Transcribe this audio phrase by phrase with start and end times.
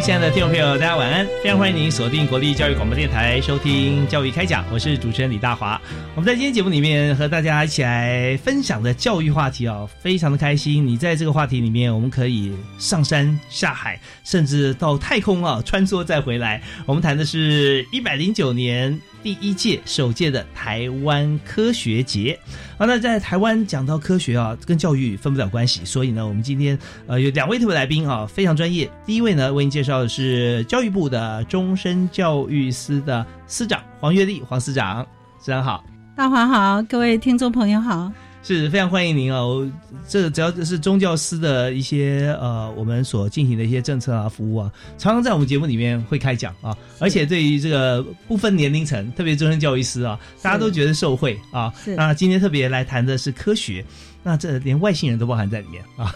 [0.00, 1.26] 亲爱的听众朋友，大家晚安！
[1.42, 5.80] 非常欢迎您锁定国立教育广播电台收听《教育开讲》，我是主持人李大华。
[6.14, 10.86] 我们在今天节目里面和大家一起来分享的教育话题哦，非常的开心。
[10.86, 16.62] 你在这个话题里面，我们可以上山下海，甚至到太空啊穿梭再回来。
[16.84, 19.00] 我们谈的是一百零九年。
[19.22, 22.38] 第一届首届的台湾科学节，
[22.78, 28.90] 啊，那在台湾讲到科学啊，跟教育分不了关系，所以呢，我们今天呃有两位特别来宾啊，非常专业。
[29.04, 35.06] 第一位呢，为您介绍的是教育部的终身教育司的司长黄月丽，黄司长，
[35.38, 35.84] 司长好，
[36.16, 38.12] 大华好，各位听众朋友好。
[38.46, 39.68] 是非常欢迎您哦！
[40.08, 46.72] 这只要是宗教师的一些呃，我们所进行的一些政策啊、服务啊，常常在我们节目里面会开讲啊。
[47.00, 51.72] 而且对于这个不分年龄层，特别终身教育师啊，大家都觉得受惠啊。
[51.96, 53.84] 那今天特别来谈的是科学，
[54.22, 56.14] 那这连外星人都包含在里面啊。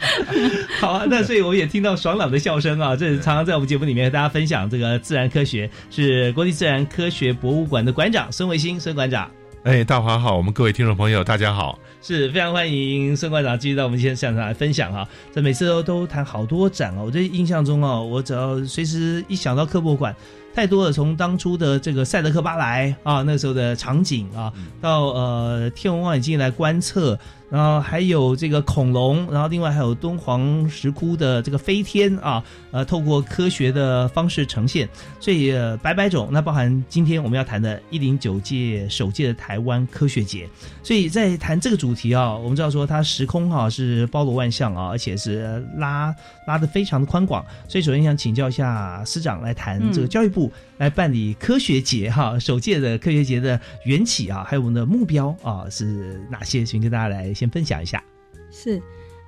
[0.80, 2.96] 好啊，那所以我们也听到爽朗的笑声啊。
[2.96, 9.30] 这是常常在我们节目里面和大家分享这个自然科学，是国立自然科学博物馆的馆长孙维新孙馆长。
[9.62, 15.06] 哎，大华好，我们各位听众朋友，大家好，是非常欢迎孙馆长继续到我们今天现场来分享哈。
[15.34, 20.16] 这每次都都谈好多展哦，我这印象中哦，我只要随时一想到科博馆，
[20.54, 24.50] 太多了，从当初的这个赛德克巴莱啊，那时候的场景啊，
[24.80, 27.18] 到呃天文望远镜来观测。
[27.50, 34.88] 然后还有这个恐龙，然后另外还有敦煌石窟的这个飞天啊，呃，透过科学的方式呈现，
[35.18, 35.52] 所以
[35.82, 36.28] 百百种。
[36.30, 40.48] 那包含今天我们要谈的一零九届首届的台湾科学节，
[40.82, 46.14] 所以在谈这个主题啊，我们知道说它时空哈是包罗万象啊，而且是拉
[46.46, 47.44] 拉的非常的宽广。
[47.66, 56.64] 所以首先想请教一下司长来谈这个教育部来办理科学节哈，首届的科学节的缘起啊，还有我们的目标啊是哪些？
[56.64, 57.34] 请跟大家来。
[57.34, 58.02] 先分享一下，
[58.50, 58.80] 是，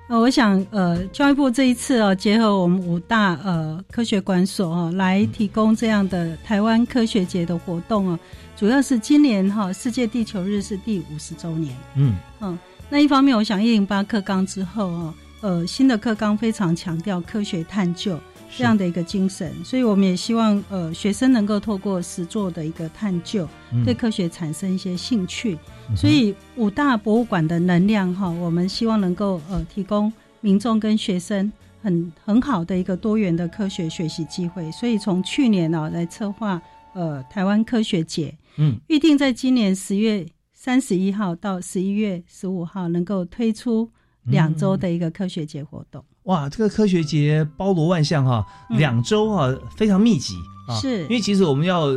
[0.09, 8.19] 呃，我想，呃，教育部这一次哦，结合我们五大呃科学馆所哦，来提供这样的台湾科学节的活动哦，
[8.57, 12.57] 主要是今年哈世界地球日是第五十周年，嗯嗯，
[12.89, 18.19] 那一方面，我想一零八课纲之后哦，呃，新的课纲非常强调科学探究。
[18.55, 23.47] 这样的一个精神，所以我们也希望呃学生能够透过实作的一个探究，
[23.83, 25.57] 对科学产生一些兴趣。
[25.95, 34.71] 所以五大博物馆的能量哈，我们希望能够呃提供民众跟学生很很好的一个多元的科学学习机会。
[34.71, 36.61] 所以从去年呢来策划
[36.93, 43.89] 呃台湾科学节，嗯，预定在今年十月三十一号到十一月十五号能够推出
[44.23, 46.03] 两周的一个科学节活动。
[46.25, 50.35] 哇，这个科学节包罗万象哈，两周啊，非常密集
[50.67, 51.87] 啊，是因为其实我们要。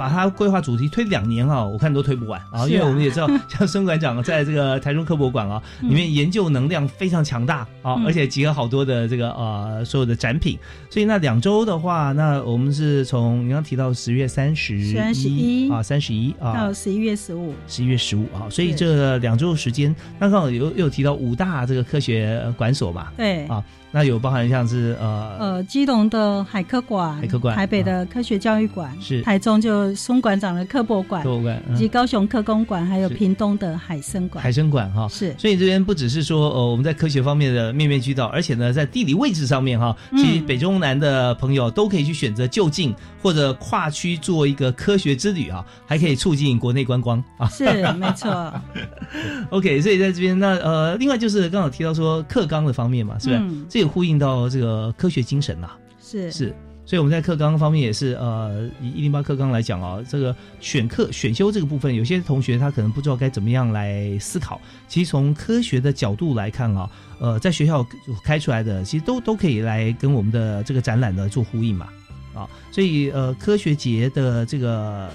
[0.00, 16.54] 把它规划主题推两年啊，我看都推不完啊，因为我们也知道， 像孙馆长在这个台中科博馆啊里面研究能量非常强大啊，而且集合好多的这个呃所有的展品，所以那两周的话，那我们是从你刚提到十月三十三十一啊三十一啊。
[16.54, 23.44] 到十一月十五十一月十五啊，所以这两周时间，那刚好有又提到五大这个科学馆所嘛，对。
[23.48, 23.62] 啊。
[23.92, 35.08] 那有包含像是呃呃，基隆的海科馆、海科馆、台北的科学教育馆，是台中就松馆长的科博馆、科博馆，以及高雄科工馆，还有屏东的海生馆、海生馆哈。
[35.08, 47.48] 是，所以这边不只是说呃我们在科学方面的面面俱到，而且呢在地理位置上面哈，其实北中南的朋友都可以去选择就近或者跨区做一个科学之旅啊，还可以促进国内观光啊。
[47.48, 47.64] 是，
[47.94, 48.52] 没错。
[49.50, 53.50] OK，所以在这边那呃，另外就是刚好提到说课纲的方面嘛，是不是？
[53.68, 54.60] 这也呼应到这。
[54.60, 55.70] 个科学精神呐，
[56.02, 56.54] 是是，
[56.84, 64.60] 所以我们在课纲方面也是，呃，以一零八课纲来讲啊，这个选课选修这个部分，有些同学他可能不知道该怎么样来思考。
[64.86, 67.82] 其实从科学的角度来看啊，呃，在学校
[68.22, 71.88] 开出来的，其实都都可以来跟我们的这个展览呢做呼应嘛，
[72.34, 75.08] 啊，所以呃，科学节的这个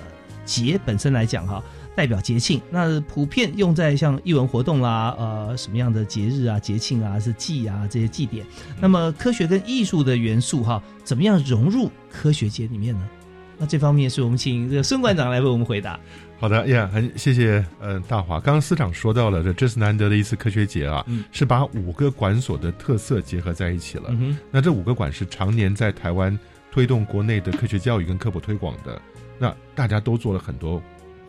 [0.43, 1.63] 节本身来讲哈。
[1.95, 8.45] 代表节庆，那普遍用在像艺文活动啦，呃，什么样的节日啊、节庆啊、是祭啊这些祭典。
[8.81, 13.09] 那么科学跟艺术的元素哈，怎么样融入科学节里面呢？
[13.57, 15.97] 那这方面是我们请这个孙馆长来为我们回答。
[16.37, 18.37] 好的呀，很谢谢呃大华。
[18.41, 24.13] 刚刚司长说到了，这这是难得的一次科学节啊，是把五个馆所的特色结合在一起了。
[24.51, 26.37] 那这五个馆是常年在台湾
[26.69, 29.01] 推动国内的科学教育跟科普推广的，
[29.39, 30.83] 那大家都做了很多。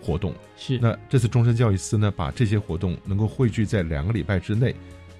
[0.06, 4.72] 活动是那这次终身教育司呢，把这些活动能够汇聚在两个礼拜之内，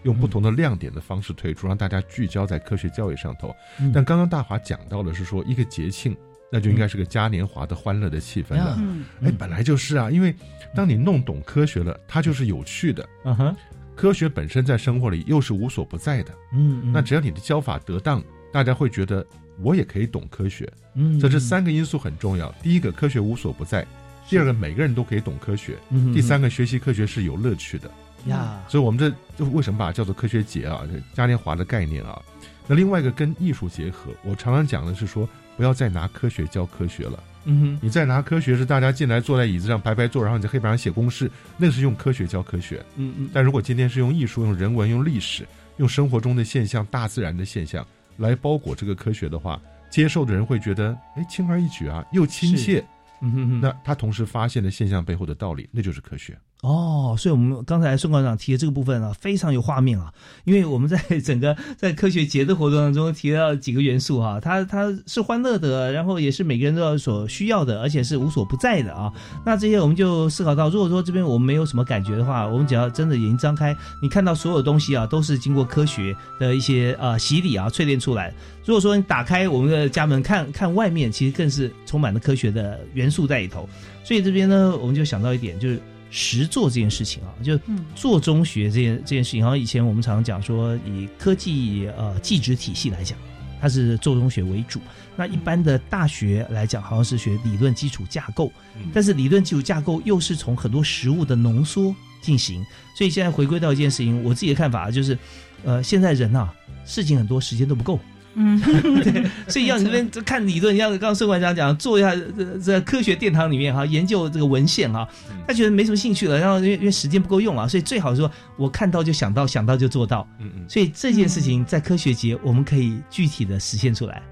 [0.05, 3.53] 用不同的亮点的方式推出，让大家聚焦在科学教育上头。
[3.93, 6.17] 但刚刚大华讲到的是说，一个节庆
[6.53, 8.79] 那就应该是个嘉年华的欢乐的气氛了。
[9.23, 10.33] 哎，本来就是啊，因为
[10.77, 13.09] 当你弄懂科学了，它就是有趣的。
[13.25, 13.56] 嗯哼，
[13.97, 16.33] 科学本身在生活里又是无所不在的。
[16.53, 18.23] 嗯，那只要你的教法得当，
[18.53, 19.27] 大家会觉得
[19.61, 20.73] 我也可以懂科学。
[20.94, 22.53] 嗯，所以这三个因素很重要。
[22.62, 23.85] 第一个，科学无所不在。
[24.28, 25.75] 第二个，每个人都可以懂科学；
[26.12, 27.90] 第三个，学习科学是有乐趣的
[28.26, 28.61] 呀。
[28.69, 30.82] 所以，我们这就为什么把它叫做科学节啊？
[31.14, 32.20] 嘉年华的概念啊。
[32.67, 37.23] 那另外一个跟艺术结合，我常常讲的是说，不要再拿科学教科学了。
[37.44, 42.84] 嗯哼，你再拿科学是大家进来坐在椅子上排排坐，然后你在黑板上写公式，那个是用科学教科学。
[42.96, 43.31] 嗯嗯。
[43.32, 45.46] 但如果今天是用艺术、用人文、用历史、
[45.76, 47.87] 用生活中的现象、大自然的现象
[48.17, 52.84] 来包裹这个科学的话，接受的人会觉得，哎，轻而易举啊，又亲切。
[53.21, 56.39] 嗯哼哼，那他同时发现了现象背后的道理，那就是科学。
[56.67, 60.13] 哦，所以我们刚才孙馆长提的这个部分啊，非常有画面啊。
[60.43, 69.13] 因为我们在 整个在科学节的活动当中提到几个元素哈，它它是欢乐的，然后也是每个人都要所需要的，而且是无所不在的啊。
[69.45, 73.73] 那这些我们就思考到，如果说这边我们没有什么感觉的话，我们只要真的眼睛张开，
[74.03, 78.35] 你看到所有东西啊，都是经过科学的一些呃洗礼啊淬炼出来。
[78.65, 83.69] 如果说你打开我们的家门看看外面，其实更是充满了科学的元素在里头。
[84.03, 85.81] 所以这边呢，我们就想到一点，就是。
[86.17, 87.61] 实做这件事情啊，就
[87.95, 93.19] 做中学这件这件事情，好像以前我们常常讲说，以科技呃技职体系来讲，
[93.61, 94.81] 它是做中学为主。
[95.15, 98.51] 那一般的大学来讲，好像是学理论基础架构，
[98.95, 102.65] 但是理论基础架构又是从很多实物的浓缩进行。
[102.97, 105.19] 所以现在回归到一件事情，我自己的看法就是，
[105.65, 106.51] 呃，现在人啊，
[106.87, 108.01] 事情很多，时间都不够。
[108.38, 108.61] 嗯，
[109.03, 115.09] 对，所以要你这边看理论，像刚刚孙馆长讲，做一下这这科学殿堂里面哈，研究这个文献哈，
[115.49, 124.23] 他觉得没什么兴趣了，然后因为因为时间不够用啊，所以最好说我看到就想到，想到就做到，嗯嗯，所以这件事情在科学节我们可以具体的实现出来，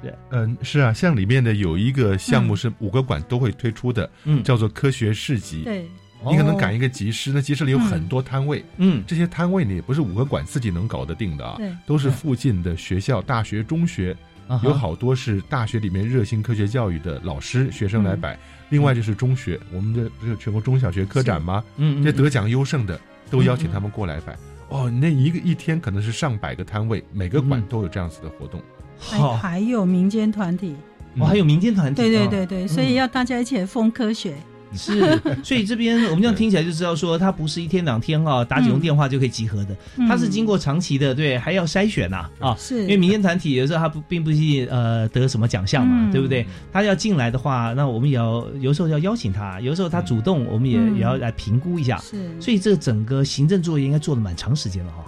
[0.00, 5.88] 对，嗯，是啊，像里面的有一个项目是五个馆都会推出的，嗯，叫做科学市集，对。
[6.24, 14.16] 你可能赶一个集市，那集市里有很多摊位，嗯，这些摊位呢也不是五个馆自己能搞得定的啊，都是附近的学校、大学、中学，
[14.62, 18.38] 有好多是大学里面热心科学教育的老师、学生来摆。
[18.70, 21.62] 另外就是中学，我们的不是全国中小学科展吗？
[21.76, 23.00] 嗯，这得奖优胜的
[23.30, 24.36] 都邀请他们过来摆。
[24.68, 28.60] 哦，那一个一天可能是上百个摊位，每个馆都有这样子的活动。
[28.98, 30.74] 还还有民间团体，
[31.16, 34.34] 哦，还有民间团体，对对对对，所以要大家一起来疯科学。
[34.76, 39.76] 是，所以这边我们这样听起来就知道说，它不是一天两天啊，打几通电话就可以集合的，
[40.08, 42.82] 它是经过长期的，对，还要筛选呐，啊，是。
[42.82, 46.46] 因为民间团体有时候它不并不是呃得什么奖项嘛，对不对？
[46.72, 55.04] 他要进来的话，那我们也要有时候要邀请他，有时候他主动，我们也也要来评估一下，是，所以这整个行政作业应该做的蛮长时间了哈。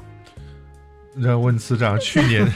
[1.16, 2.46] 要问司长，去年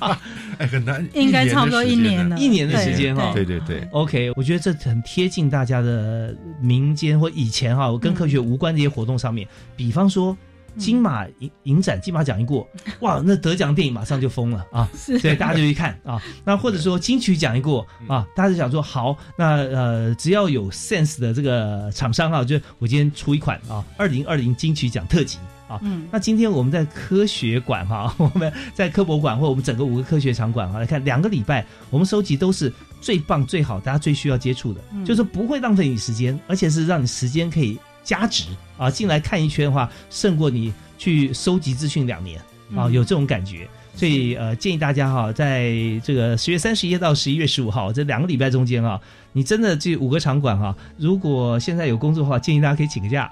[0.58, 3.32] 哎很难，应该差不多一年了，一年的时间哈。
[3.32, 9.48] 对对对，OK，我觉得这很贴近大家的民间或以前哈，跟科学无关这些活动上面。
[9.76, 10.36] 比方说
[10.78, 12.66] 金马影影展，金马奖一过，
[13.00, 14.88] 哇，那得奖电影马上就疯了啊！
[15.20, 16.20] 对，大家就去看啊。
[16.44, 25.38] 那或者说金曲奖一过啊，大家就想说好，那呃，只要有 sense 的这个厂商啊，就我今天出一款啊，二零二零金曲奖特辑。
[25.68, 38.44] 啊嗯，那今天我们在科学馆哈， 我们在科博馆或我们整个五个科学场馆哈，来看两个礼拜，我们收集都是最棒最好，大家最需要接触的，就是不会浪费你时间，而且是让你时间可以加值
[38.76, 38.90] 啊。
[38.90, 42.40] 进来看一圈的话，胜过你去收集资讯两年
[42.76, 43.68] 啊，有这种感觉。
[43.94, 45.70] 所以呃，建议大家哈，在
[46.02, 48.98] 这个十月三十一到十一月十五号这两个礼拜中间啊，
[49.34, 53.30] 你真的这五个场馆哈，如果现在有工作的话，建议大家可以请个假，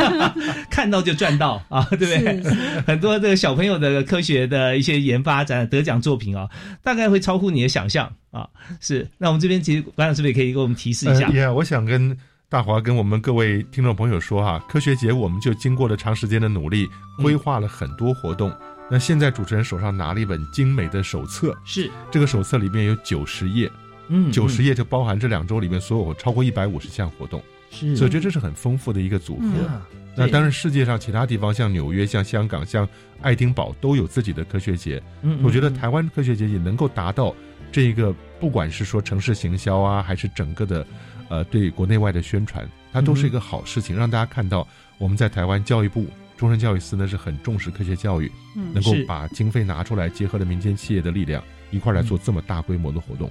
[0.68, 2.42] 看到就赚到啊，对不对？
[2.86, 6.46] 很多这个小朋友的科学的一些研发展得奖作品啊，
[6.82, 8.46] 大概会超乎你的想象啊。
[8.80, 11.26] 是，那我们这边其实馆长是不是也可以给我们提示一下？
[11.30, 12.14] 也，我想跟
[12.48, 16.88] 大华跟我们各位听众朋友说哈，科学节我们就经过了长时间的努力，
[17.20, 18.52] 规划了很多活动。
[18.88, 23.68] 那现在主持人手上拿了一本精美的手册，是这个手册里面有九十页，
[24.06, 29.46] 嗯，九十页就包含这两周里面所有超过一百五十项活动，是，所以这这是很丰富的一个组合。
[30.16, 32.88] 那当然，世界上其他地方像纽约、像香港、像
[33.22, 35.02] 爱丁堡都有自己的科学节。
[35.22, 37.34] 嗯，我觉得台湾科学节也能够达到
[37.72, 40.86] 这一个，不管是说城市行销啊，还是整个的，
[41.28, 44.66] 呃，对国内外的宣传，它都是一个好事情，让大家看到
[44.98, 46.06] 我们在台湾教育部。
[46.36, 48.30] 终身教育司呢是很重视科学教育，
[48.74, 53.30] 能够把经费拿出来，结合了民间企业的力量，一块来做这么大规模的活动。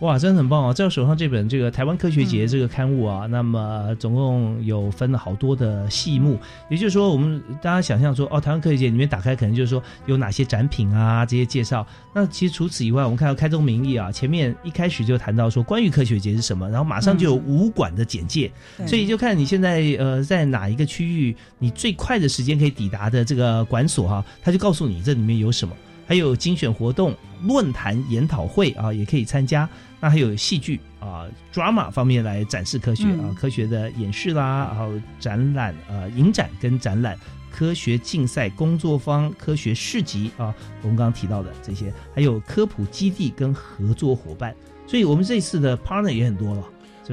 [0.00, 0.72] 哇，真的很棒啊！
[0.72, 11.86] 在我手上这本这个台湾科学节这个刊物啊，那么总共有分了好多的细目，也就是说，我们大家想象说，哦，台湾科学节里面打开可能就是说有哪些展品啊这些介绍。
[12.12, 18.50] 那其实除此以外，我们看到开宗明义啊，前面一开始就谈到说关于科学节是什么，然后马上就有武馆的简介，
[18.86, 25.74] 所以就看你现在呃在哪一个区域，你最快的时间可以抵达的这个馆所哈，他就告诉你这里面有什么。
[26.06, 29.68] 还有精选活动、论坛、研讨会啊，也可以参加。
[30.00, 37.18] 那还有戏剧啊、drama 方面来展示科学啊，科学的演示啦，然后展览啊、影展跟展览、
[37.50, 44.54] 科学竞赛工作坊、科学市集啊，我们刚刚提到的这些，还有科普基地跟合作伙伴。
[44.86, 46.62] 所以我们这次的 partner 也很多了，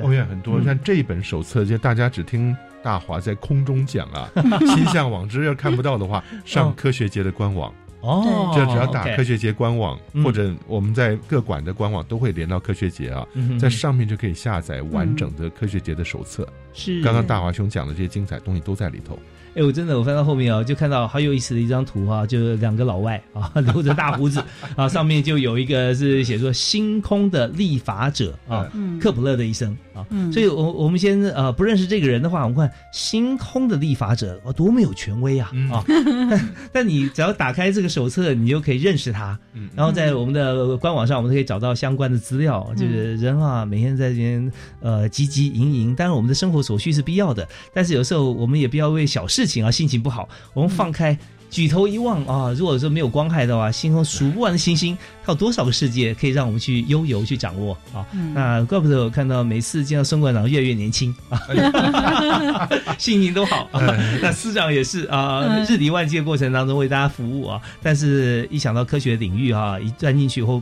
[0.01, 0.61] 哦也很多。
[0.61, 4.29] 像这一本手册，就大家只听大华在空中讲啊，
[4.75, 5.45] 心向往之。
[5.45, 7.73] 要看不到的话，上科学节的官网。
[8.01, 13.25] 哦，就只要打科学节官网，或者我们在各馆的官网都会连到科学节啊，
[13.59, 16.47] 在上面就可以下载完整的科学节的手册。
[16.73, 19.17] 是，刚刚大华兄讲的这些精彩东西都在里头。
[19.53, 24.41] 哎，我真的，我翻到后面啊，就看到好有意思的一张图啊，就是两个老外啊，留着大胡子
[24.77, 35.83] 啊，上面就有一个是写作“星空的立法者”啊，嗯克普勒的一生啊，嗯所以，我我们先呃不认识这个人的话，我们看“星空的立法者”啊，多么有权威啊啊！
[36.71, 39.37] 但你只要打开这个手册，你就可以认识他，
[39.75, 49.40] 然后在我们的官网上，我们都可以找到相关的资料，就是人啊，每天在这边呃汲汲营营，当然我们的生活所需是必要的，但是有时候我们也不要为小事。
[49.41, 51.17] 事情啊，心情不好，我们放开，
[51.49, 54.95] 举头一望啊，如果说没有光害的话，星空数不完的星星，
[55.25, 58.05] 它有多少个世界可以让我们去悠游去掌握啊？
[58.35, 61.41] 那怪不得我看到每次见到孙馆长越来越年轻啊，
[62.99, 63.67] 心情都好。
[64.21, 70.61] 那司长也是啊，日理万机的过程当中为大家服务啊，但是一想到科学领域啊，一钻进去后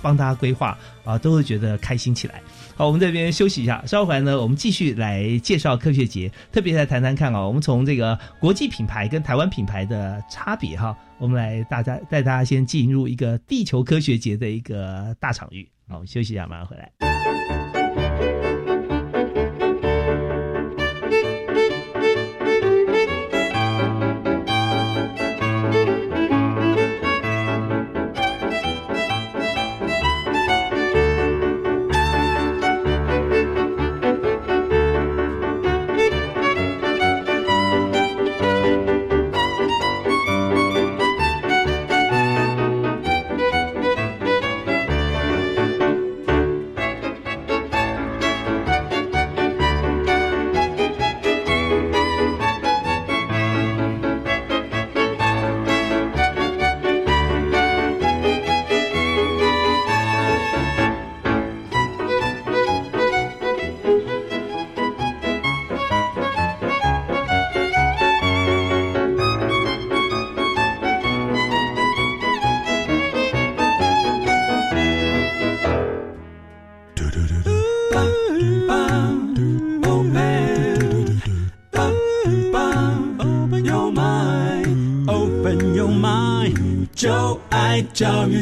[0.00, 2.40] 帮大家规划啊，都会觉得开心起来。
[2.76, 15.68] 好，我们这边休息一下，稍后回来呢，我们继续来介绍科学节，特别来谈谈看啊，我们从这个国际品牌跟台湾品牌的差别哈，我们来大家带大家先进入一个地球科学节的一个大场域。
[15.88, 17.13] 好，我们休息一下，马上回来。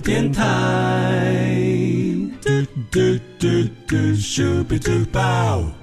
[0.02, 0.42] 电台。
[2.42, 2.50] 嘟
[2.90, 3.47] 嘟嘟
[3.87, 5.81] 嘟，咻比嘟爆。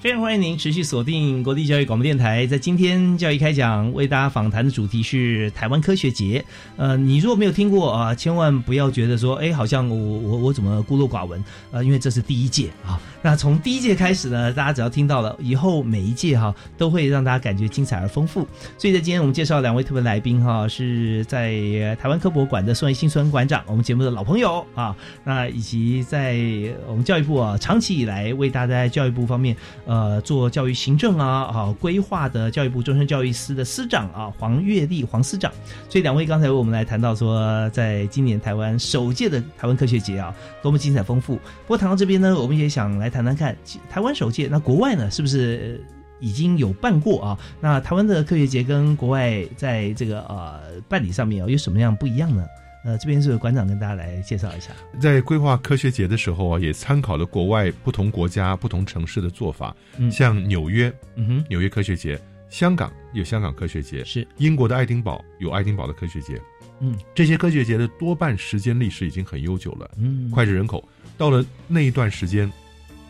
[0.00, 6.44] 非常欢迎您持续锁定国立教育广播电台，在今天教育开讲为大家访谈的主题是台湾科学节。
[6.76, 11.44] 呃，你如果没有听过啊，千万不要觉得说，哎，好像我我我怎么孤陋寡闻？
[11.72, 13.00] 呃，因为这是第一届啊。
[13.20, 18.46] 那从第一届开始呢，大家只要听到了，以后每一届哈都会让大家感觉精彩而丰富。
[18.78, 24.94] 所以在今天我们介绍两位特别来宾哈，是在台湾科博馆的宋维新孙馆长，我们节目的老朋友啊。
[25.24, 26.38] 那以及在
[26.86, 29.56] 我们教育部啊，长期以来为大家在教育部方面。
[29.88, 35.50] 呃，做教育行政啊，啊规划的教育部终身教育司的司长啊，黄月丽黄司长。
[35.88, 41.36] 所以两位刚才为我们来谈到说，在今年台湾首届的台湾科学节啊，多么精彩丰富。
[41.36, 43.56] 不过谈到这边呢，我们也想来谈谈看，
[43.88, 45.82] 台湾首届，那国外呢，是不是
[46.20, 47.38] 已经有办过啊？
[47.58, 52.44] 那台湾的科学节跟国外在这个呃办理上面有什么样不一样呢？
[52.84, 54.70] 呃，这边是馆长跟大家来介绍一下，
[55.00, 59.76] 在规划科学节的时候啊，也参考了国外不同国家、不同城市的做法。
[59.96, 62.16] 嗯，像纽约，嗯哼，纽约科学节；
[62.48, 66.40] 香港有香港科学节，是英国的爱丁堡有爱丁堡的科学节。
[66.80, 70.88] 嗯，这些科学节的多半时间历史已经很悠久了，嗯，脍炙人口。
[71.16, 72.50] 到了那一段时间，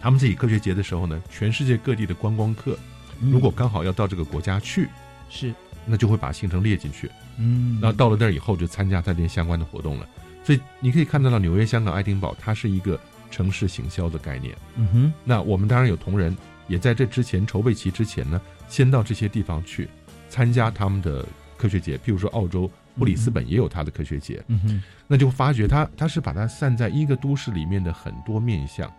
[0.01, 2.79] 他们自己科学节的时候呢，全世界各地的观光客，
[3.21, 4.89] 如果刚好要到这个国家去，
[5.29, 5.53] 是，
[5.85, 7.11] 那就会把行程列进去。
[7.39, 10.07] 嗯，那到了那儿以后就参加他这些相关的活动了，
[10.45, 12.99] 所以你可以看得到纽约、香港、爱丁堡，它是一个
[13.31, 14.57] 城市行销的概念。
[14.77, 19.89] 嗯哼，那我们当然有同仁也在这之前筹备期之前呢，先到这些地方去
[20.29, 21.25] 参加他们的
[21.57, 24.43] 科学节，譬如说澳洲布里斯本也有他的科学节。
[24.49, 28.93] 嗯哼，那就发觉他他是把它散在一个都市里面的很多面向。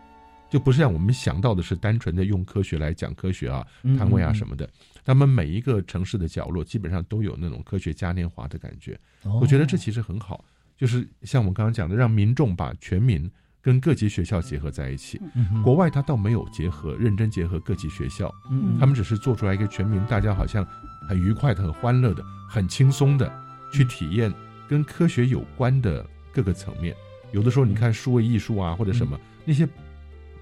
[0.50, 3.66] 就不是像我们想到的是单纯的用科学来讲科学啊、
[3.98, 4.68] 摊位啊什么的。
[5.06, 9.00] 他们每一个城市的角落基本上都有那种科学嘉年华的感觉。
[9.42, 10.44] 我觉得这其实很好，
[10.76, 13.30] 就是像我们刚刚讲的，让民众把全民
[13.62, 15.20] 跟各级学校结合在一起。
[15.64, 18.34] 国外他倒没有结合，认真结合各级学校。
[18.80, 20.66] 他们只是做出来一个全民，大家好像
[21.08, 23.32] 很愉快的、很欢乐的、很轻松的
[23.72, 24.34] 去体验
[24.68, 26.96] 跟科学有关的各个层面。
[27.32, 29.68] 有的时候你看数位艺术啊或者什么那些。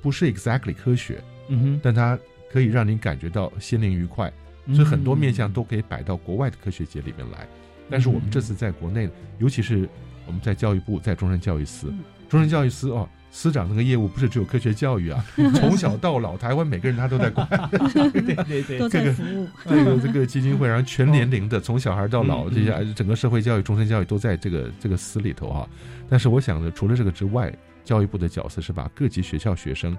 [0.07, 2.17] 不是 exactly 科学，嗯哼，但它
[2.49, 4.31] 可以让您感觉到心灵愉快，
[4.67, 7.45] 所以很多面向都可以摆到国外的科学节里面来。
[7.89, 9.85] 但是我们这次在国内，尤其是
[10.25, 11.93] 我们在教育部，在中山教育司，
[12.29, 19.45] 中山教育司哦，司长那个业务不是只有科学教育啊， 从小到老，台湾每个人他都在管， 对对对，都在服务。
[19.65, 25.67] 这个这个基金会，然后全年龄的，从小孩到老，这些整个社会教育、终身教育都在这个这个司里头哈。
[26.07, 27.53] 但是我想呢，除了这个之外。
[27.87, 29.97] 教育部的角色是把各级学校学生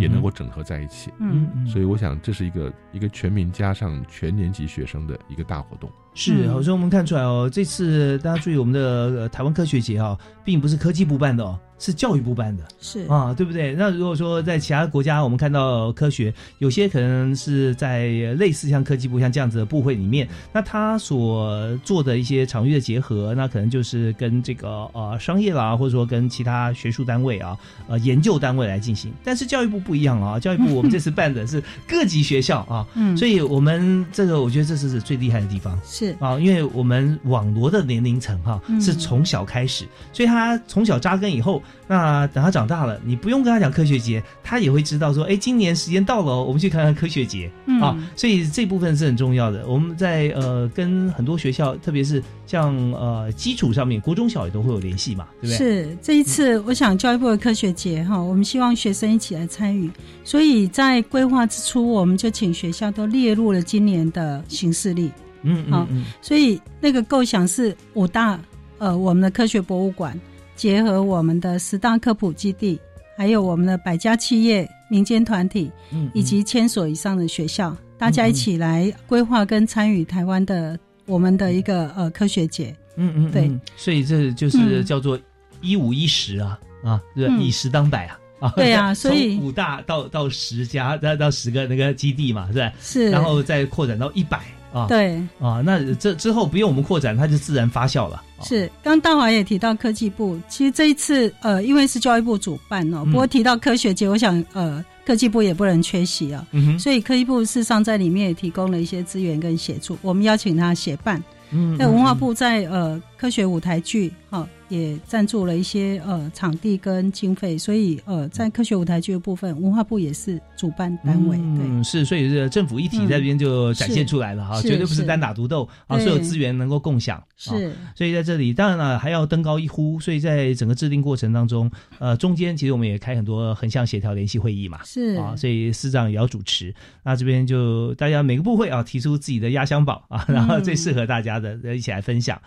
[0.00, 5.88] 也能够整合在一起，嗯，所以我想这是一个一个全民加上全年级学生的一个大活动。
[6.14, 11.56] 是，所以我们看出来哦，这次大家注意我们的台湾科学节哈，并不是科技部办的哦。
[11.78, 13.72] 是教育部办的，是啊，对不对？
[13.74, 29.12] 那如果说在其他国家，我们看到科学有些可能是在类似像科技部像这样子的部会里面，那他所做的一些场域的结合，那可能就是跟这个呃商业啦，或者说跟其他学术单位啊、呃研究单位来进行。
[29.22, 41.62] 但是教育部不一样啊，教育部我们这次办的是各级学校啊， 嗯，所以我们这个我觉得这是最厉害的地方，是啊，因为我们网罗的年龄层哈是从小开始，所以他从小扎根以后。
[41.86, 47.96] 那等他长大了，你不用跟他讲科学节，他也会知道说，哎，今年时间到了，我们去看看科学节嗯啊。
[48.14, 49.66] 所以这部分是很重要的。
[49.66, 55.56] 我们在呃跟很多学校，特别是像呃基础上面，国中小也都会有联系嘛，对不对？
[55.56, 59.90] 是这一次，我想教育部的科学节哈，我们希望学生一起来参与，
[60.24, 65.10] 所以在规划之初，我们就请学校都列入了今年的行事历。
[65.42, 66.04] 嗯嗯嗯。
[66.20, 68.38] 所以那个构想是五大
[68.78, 70.18] 呃我们的科学博物馆。
[70.58, 72.76] 结合我们的十大科普基地，
[73.16, 75.70] 还有我们的百家企业、民间团体，
[76.12, 82.74] 以及千所以上的学校，大家一起来规划跟参与台湾的我们的一个呃科学节。
[82.96, 85.16] 嗯嗯，对，所以这就是叫做
[85.60, 87.00] 一五一十啊啊，
[87.40, 88.18] 以十当百啊。
[88.40, 92.72] 啊，对啊，所以五大到到十家到到十个那个基地嘛，是吧？
[92.80, 94.42] 是，然后再扩展到一百。
[94.72, 98.22] 啊，对啊，那这之后不用我们扩展，它就自然发酵了。
[98.42, 106.46] 是，刚大华也提到科技部，其实这一次呃，因为是教育部主办哦，不过提到科学节，我想呃，科技部也不能缺席啊。
[106.78, 111.22] 所以科技部事实上在里面也提供了一些资源跟协助，我们邀请他协办。
[111.50, 121.38] 嗯，那文化部在呃科学舞台剧哈也赞助了一些呃场地跟经费，所以呃在科学舞台剧的部分，文化部也是主办单位。
[121.38, 127.22] 嗯，是，所以这个政府一体在这边就展现出来了哈，绝对不是单打独斗啊，所有资源能够共享。
[127.36, 136.74] 是，所以在这里当然了还要登高一呼，所以在整个制定过程当中，呃，中间其实我们也开很多横向协调联系会议嘛，是啊，所以司长也要主持。
[137.04, 142.38] 那这边就大家每个部会啊提出自己的压箱宝啊，然后最适合大家的一起来分享。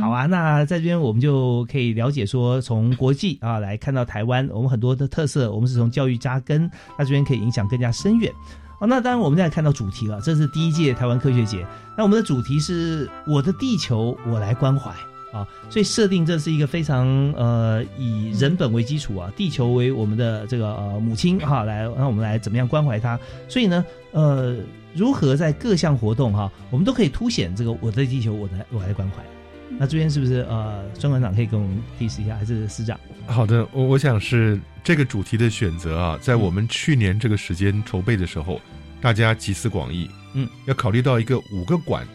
[0.00, 8.32] 好啊，那在这边我们就就可以了解说，从国际啊来看到台湾，我们很多的特色，我们是从教育扎根，那这边可以影响更加深远。
[8.80, 11.64] 哦，那当然我们现在看到主题了，这是第一届台湾科学节。
[11.96, 14.90] 那我们的主题是我的地球，我来关怀
[15.32, 23.16] 啊，所以设定这是一个非常呃以人本为基础啊，地球为我们的这个呃母亲哈，来让我们来怎么样关怀它。
[23.48, 24.56] 所以呢，呃，
[24.96, 29.22] 如何在各项活动哈，我们都可以凸显这个我的地球，我来我来关怀。
[29.78, 32.98] 那这边是不是呃，孙馆长可以跟我们提示一下，还是司长？
[33.26, 38.60] 好的，我我想是这个主题的选择啊，在我们去年这个时间筹备的时候，
[39.00, 42.06] 大家集思广益，嗯，要考虑到一个五个馆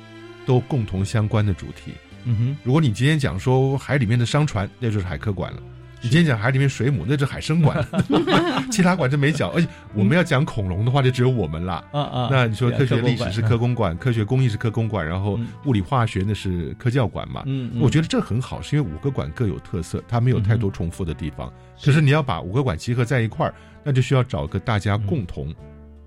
[0.46, 1.91] 都共同相关的主题。
[2.26, 5.62] 嗯哼，如果你今天讲说海里面的商船，那就是海科馆了。
[6.06, 7.84] 你今天讲海里面水母，那是海生馆
[8.72, 9.50] 其他馆就没讲。
[9.52, 11.84] 而且我们要讲恐龙的话，就只有我们了。
[11.91, 17.41] 啊啊，那你说科学历史是科工馆，科学工艺是科工馆，然后物理化学那是科教馆嘛？
[17.48, 21.52] 嗯，我觉得这很好，是因为五个馆各有特色，它没有太多重复的地方。
[21.84, 25.52] 可是你要把五个馆集合在一块儿，那就需要找个大家共同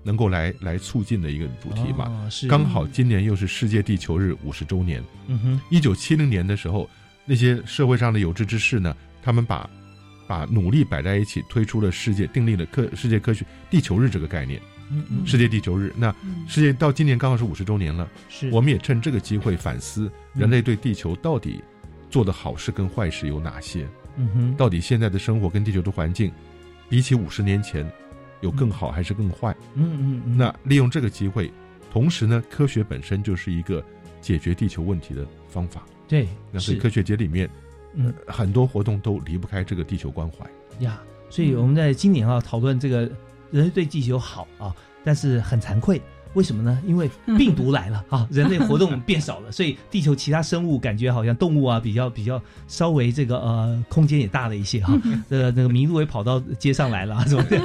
[0.01, 2.25] 能够来来促进的一个主题嘛。
[2.29, 5.03] 是，刚好今年又是世界地球日五十周年。
[5.27, 6.89] 嗯哼，一九七零年的时候，
[7.25, 9.69] 那些社会上的有志之士呢，他们把
[10.29, 14.61] 把努力摆在一起，推出了世界订立了科世界科学地球日这个概念。
[14.91, 16.15] 嗯嗯，世界地球日，那
[16.47, 18.07] 世界到今年刚好是五十周年了。
[18.29, 21.63] 是，我们也趁这个机会反思人类对地球到底
[22.11, 23.87] 做的好事跟坏事有哪些？
[24.17, 26.31] 嗯哼，到底现在的生活跟地球的环境，
[26.87, 27.91] 比起五十年前，
[28.41, 29.55] 有更好还是更坏？
[29.73, 30.37] 嗯嗯嗯。
[30.37, 31.51] 那利用这个机会，
[31.91, 33.83] 同时呢，科学本身就是一个
[34.21, 35.83] 解决地球问题的方法。
[36.07, 37.49] 对，那所以科学节里面。
[37.93, 40.45] 嗯，很多活动都离不开这个地球关怀
[40.79, 43.01] 呀，所以我们在今年啊讨论这个
[43.51, 46.01] 人类对地球好啊，但是很惭愧。
[46.33, 46.77] 为什么呢？
[46.85, 54.93] 因为病毒来了 啊，人类活动变少了，所以地球其他生物感觉好像动物啊比较比较稍微这个呃空间也大了一些哈，
[55.29, 57.57] 呃那个麋鹿也跑到街上来了， 什么的，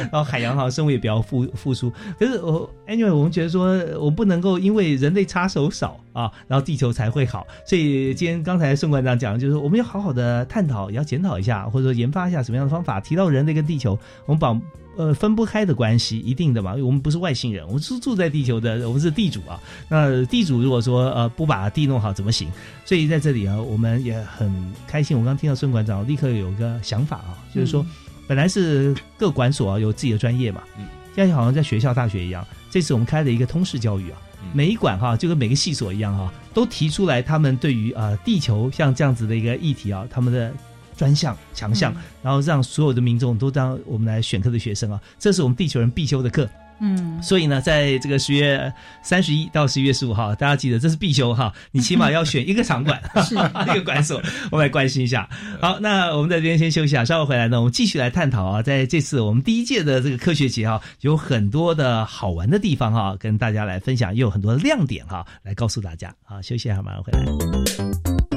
[0.00, 1.92] 然后海洋好像生物也比较复复苏。
[2.18, 3.66] 可是我 anyway 我们觉得说，
[3.98, 7.46] 我们不能够因为人类插手少啊，然后地球才会好。
[7.66, 14.56] 所以今天刚才宋馆长讲，就是我们要好好的探讨，也要检讨一下，或者说研发一下什么样的方法，提到人类跟地球，我们把。
[14.96, 16.74] 呃，分不开的关系，一定的嘛。
[16.74, 19.60] 我们不是外星人，我们是住在地球的，我们是地主啊。
[19.88, 22.48] 那地主如果说呃不把地弄好，怎么行？
[22.84, 25.18] 所以在这里啊，我们也很开心。
[25.18, 27.84] 我刚听到孙馆长立刻有个想法啊，就是说，
[28.26, 32.46] 本来是各管所啊有自己的专业嘛，嗯，现在好像在学校、大学一样。
[32.70, 34.18] 这次我们开了一个通识教育啊，
[34.52, 40.52] 每一馆哈就跟每个系所一样哈，都提出来他们对于啊地球像这样子的一个议题啊，他们的。
[40.96, 46.48] 专项强项，然后让所有的民众都当我们来选课的学生啊，这是我们地球人必修的课。
[46.80, 53.00] 嗯，所以呢，在这个十月三十一到十一月十五号，大家记得这是必修哈，你起码要选一个场馆，
[53.70, 55.26] 一 个馆所，我们来关心一下。
[55.60, 66.12] 好，那我们在这边先休息啊，稍后回来呢，我们继续来探讨啊，在这次我们第一届的这个科学节哈，有很多的好玩的地方哈，跟大家来分享，也有很多亮点哈，来告诉大家。
[66.24, 68.33] 好，休息一下，马上回来。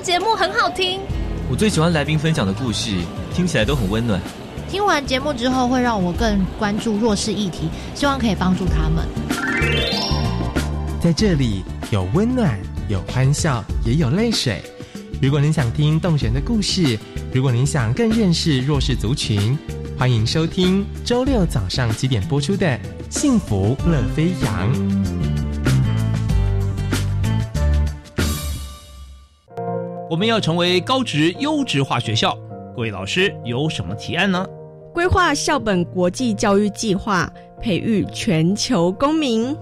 [0.00, 1.00] 节目很好听。
[1.50, 2.96] 我最喜欢来宾分享的故事，
[3.34, 4.20] 听起来都很温暖。
[4.68, 9.06] 听完节目之后，会让我更关注弱势议题，希望可以帮助他们。
[11.00, 12.58] 在这里有温暖，
[12.88, 14.62] 有欢笑，也有泪水。
[15.20, 16.98] 如果您想听动人的故事，
[17.34, 19.58] 如果您想更认识弱势族群，
[19.98, 22.66] 欢迎收听周六早上七点播出的
[23.10, 24.72] 《幸福乐飞扬》。
[30.10, 32.36] 我们要成为高职优质化学校，
[32.74, 34.44] 各位老师有什么提案呢？
[34.92, 39.56] 规划校本国际教育计划，培育全球公民，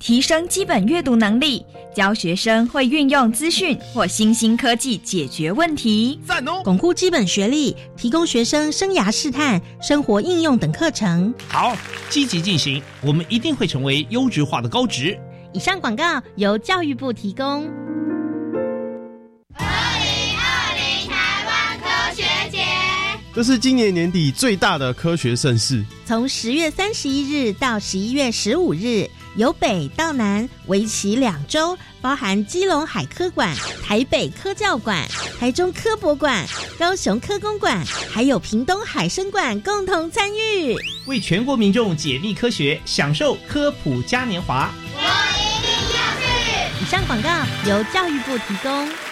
[0.00, 6.18] 提升基本阅读能力，教学生会运用资讯或新兴科技解决问题。
[6.26, 6.62] 赞哦！
[6.64, 11.32] 巩固基本学历，提供学生生涯试探、生活应用等课程。
[11.46, 11.76] 好，
[12.10, 15.16] 积极进行，我们一定会成为优质化的高职。
[15.52, 17.70] 以上广告由教育部提供。
[23.34, 25.82] 这是今年年底最大的科学盛事。
[26.04, 35.08] 从十月三十一日到十一月十五日，由北到南，为期两周，包含基隆海科馆、台北科教馆、
[35.40, 36.46] 台中科博馆、
[36.78, 44.70] 高雄科工馆，还有屏东海生馆共同参与，为全国民众解密科学，享受科普嘉年华。
[44.94, 46.84] 我一定要去！
[46.84, 47.30] 以上广告
[47.66, 49.11] 由教育部提供。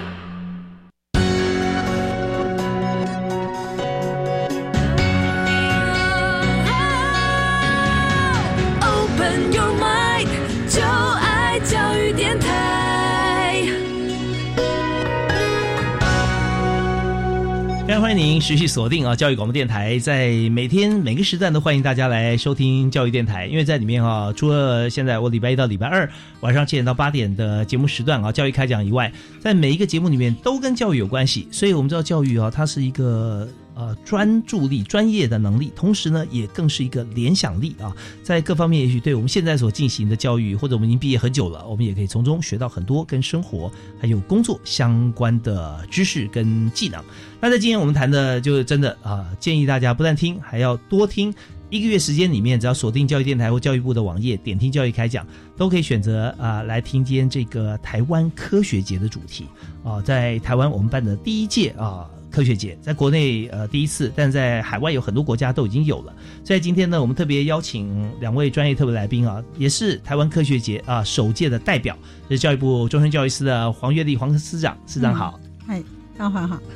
[18.01, 26.09] 欢迎您持续锁定啊，教育广播电台，在每天每个时段都欢迎大家来收听教育电台，因为在里面啊，除了现在我礼拜一到礼拜二
[26.39, 33.47] 晚上七点到八点的节目时段啊，教育开讲以外，在每一个节目里面都跟教育有关系，所以我们知道教育啊，它是一个。
[33.73, 47.01] 呃，专注力、专业的能力，同时呢，也更是一个联想力啊，在各方面，也许对我们现在所进行的教育，或者我们已经毕业很久了，我们也可以从中学到很多跟生活还有工作相关的知识跟技能。
[47.39, 51.33] 那在今天我们谈的，就是真的啊，建议大家不但听，还要多听。
[51.69, 59.45] 一个月时间里面，只要锁定教育电台或教育部的网页，点听教育开讲，都可以选择啊来听今天这个台湾科学节的主题
[59.81, 62.05] 啊，在台湾我们办的第一届啊。
[62.31, 66.15] 科学节在国内呃第一次，但在海外有很多国家都已经有了。
[66.43, 71.97] 所以今天呢，我们特别邀请两位专业特别来宾啊，也是台湾科学节啊首届的代表，
[72.29, 75.39] 是教育部终身教育司的黄月丽黄司长，司长好。
[75.67, 75.83] 嗨。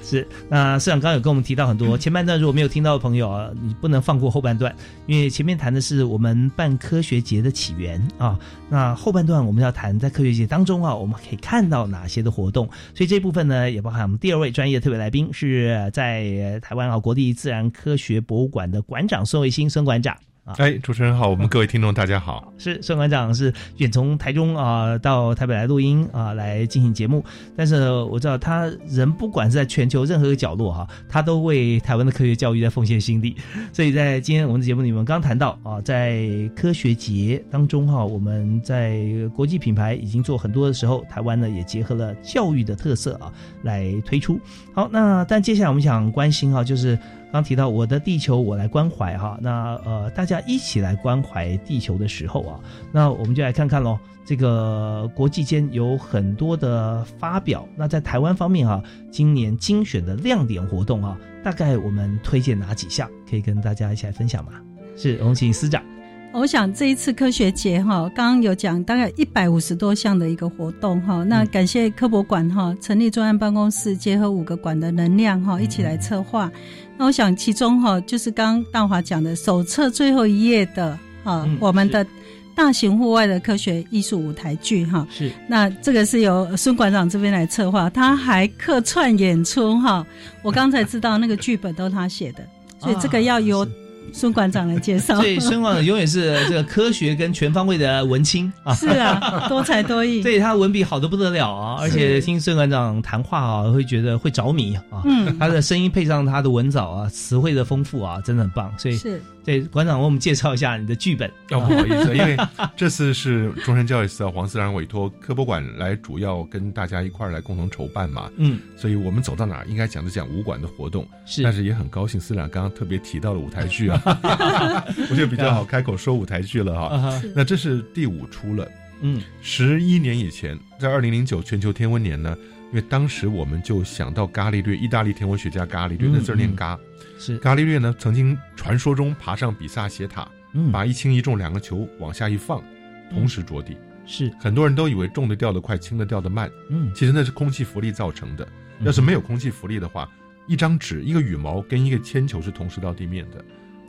[0.01, 4.73] 是那市长刚刚有跟我们提到很多 前半段，如果没有听到的朋友啊，你不能放过后半段，
[5.05, 20.17] 因为前面谈的是我们办科学节的起源啊，那后半段我们要谈在科学节当中啊，我们可以看到哪些的活动，所以这部分呢，也包含我们第二位专业特别来宾是在台湾啊国立自然科学博物馆的馆长孙维新孙馆长。
[20.45, 22.53] 哎，主持人好，我们各位听众大家好。
[22.55, 27.25] 是孙馆长是远从台中啊到台北来录音啊来进行节目，
[27.57, 33.35] 但是我知道他人不管是在全球任何一个角落哈，他都为台湾的科学教育在奉献心力。
[33.73, 39.03] 所以在今天我们的节目里面刚谈到啊，在科学节当中哈，我们在
[39.35, 44.39] 国际品牌已经做很多的时候，台湾呢也结合了教育的特色啊来推出。
[44.75, 46.95] 好，那但接下来我们想关心哈，就是。
[47.35, 52.59] 刚提到我的地球我来关怀哈，那呃大家一起来关怀地球的时候啊，
[52.93, 53.99] 那我们就来看看喽。
[54.23, 64.53] 这个国际间有很多的发表，那在台湾方面啊，今年精选的亮点活动啊，大概我们推荐哪几项可以跟大家一起来分享吗？
[64.95, 65.94] 是，我们请司长。
[66.33, 76.51] 我想这一次科学节哈，刚刚有讲大概一百五十多项的一个活动哈，那感谢科博馆哈成立专案办公室，结合五个馆的能量哈，一起来策划。
[76.97, 82.05] 那我想其中哈，就是刚刚大华讲的手册最后一页的哈，我们的
[82.53, 90.05] 大型户外的科学艺术舞台剧哈，是那这个是由孙馆长这边来策划，他还客串演出哈，
[90.43, 92.45] 我刚才知道那个剧本都是他写的，
[92.77, 93.65] 所以这个要由。
[94.13, 95.15] 孙馆长来介绍。
[95.15, 98.73] 所以孙馆长永远是这个科学跟全方位的文青啊。
[98.73, 100.21] 是啊， 多才多艺。
[100.21, 105.01] 对他文笔好的不得了啊，而且听孙馆长谈话啊，会觉得会着迷啊。
[105.05, 108.73] 嗯，他的声音配上他的文藻啊，词汇的丰富啊，真的很棒。
[108.77, 109.21] 所以是。
[109.45, 111.29] 对馆长，为我们介绍一下你的剧本。
[111.51, 112.35] 哦，不好意思，因为
[112.75, 118.27] 这次是中山教育司黄思然委托科博馆来主要跟大家一块儿来共同筹办嘛。
[118.37, 121.07] 嗯，所以我们走到哪儿应该讲的讲武馆的活动。
[121.27, 123.94] 是，但是也很高兴，思然刚刚特别提到了舞台剧啊，
[125.09, 127.21] 我觉得比较好开口说舞台剧了哈。
[127.35, 128.67] 那这是第五出了。
[129.01, 132.35] 嗯，十一年以前，在二零零九全球天文年呢，
[132.71, 136.79] 因为当时我们就想到伽利略，意大利天文学家伽利略，那字念伽。
[137.19, 140.27] 是伽利略呢，曾经传说中爬上比萨斜塔，
[140.71, 142.63] 把一轻一重两个球往下一放，
[143.11, 143.77] 同时着地。
[144.07, 146.49] 是很多人都以为重的掉得快，轻的掉得慢。
[146.69, 148.47] 嗯，其实那是空气浮力造成的。
[148.81, 150.09] 要是没有空气浮力的话，
[150.47, 153.43] 一张纸、一个羽毛跟一个铅球是同时到地面的。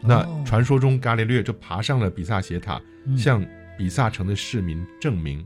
[0.06, 2.80] 那传说中伽利略就爬上了比萨斜塔，
[3.16, 3.44] 向
[3.76, 5.44] 比萨城的市民证明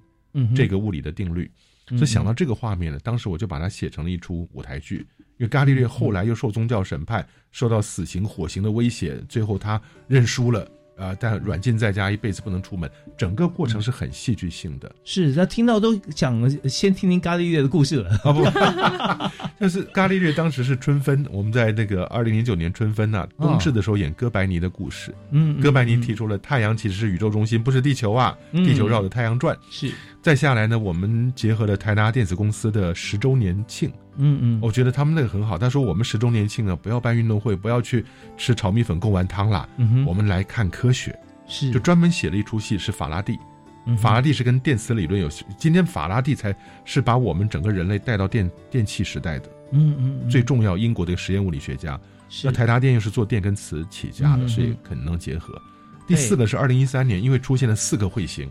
[0.54, 1.50] 这个物理的定律。
[1.88, 5.06] 所以想到这个画面呢，当时我就把它写成了一出舞台剧。
[5.38, 10.70] 因为伽利略后来又受宗教审判，受到死刑、火刑的威胁，最后他认输了。
[11.00, 11.16] 啊！
[11.18, 14.92] 但软禁在家，一辈子不能出门，整个过程是很戏剧性的。
[15.02, 18.10] 是，那听到都想先听听伽利略的故事了。
[18.22, 18.44] 啊不，
[19.58, 25.14] 就是伽利略当时是春分，我们在那个二零零九年春分呐，冬至的时候演哥白尼的故事。
[25.30, 29.56] 嗯，哥白尼提出了太阳其实是宇宙中心，不是地球啊，地球绕着太阳转。
[29.70, 29.90] 是。
[30.22, 33.90] 再下来呢，我们结合了台达电子公司的十周年庆。
[34.20, 35.56] 嗯嗯，我觉得他们那个很好。
[35.58, 38.04] 他说我们十周年庆呢，不要办运动会，不要去
[38.36, 39.68] 吃炒米粉、贡丸汤啦。
[39.78, 43.38] 嗯哼，我们来看科学，是就专门写了一出戏，是法拉第。
[43.98, 45.28] 法拉第是跟电磁理论有，
[45.58, 46.54] 今天法拉第才
[46.84, 49.50] 是把我们整个人类带到电电气时代的。
[49.72, 51.98] 嗯嗯，最重要，英国的实验物理学家。
[52.44, 55.60] 那台达电又是做电跟磁起家的，所以可能能结合。
[56.06, 58.48] 第四个是二零一三年，因为出现了四个彗星。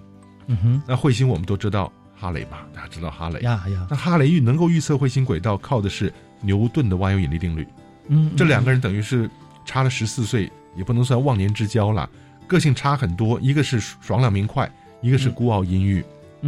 [0.47, 1.93] 嗯哼，那彗星我们都知道。
[2.19, 3.87] 哈雷嘛，大家知道哈雷呀呀。
[3.89, 7.65] 那哈雷预能够预测彗星轨道，靠的是牛顿的万有引力定律。
[8.09, 9.29] 嗯，这两个人等于是
[9.63, 12.09] 差了十四岁，也不能算忘年之交了。
[12.45, 14.69] 个性差很多，一个是爽朗明快，
[15.01, 16.03] 一个是孤傲阴郁，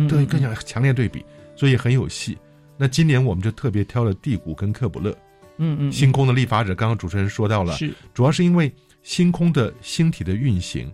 [0.10, 1.23] 对，更加强烈对比，
[1.55, 2.38] 所以很有戏。
[2.75, 5.15] 那今年我们就特别挑了蒂谷跟克卜勒。
[5.57, 10.91] 嗯嗯，星空的立法者，刚刚主持人说到了，是主要是因为星空的星体的运行，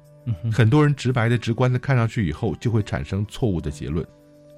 [0.52, 4.06] 很多人直白的、直观的看上去以后，就会产生错误的结论。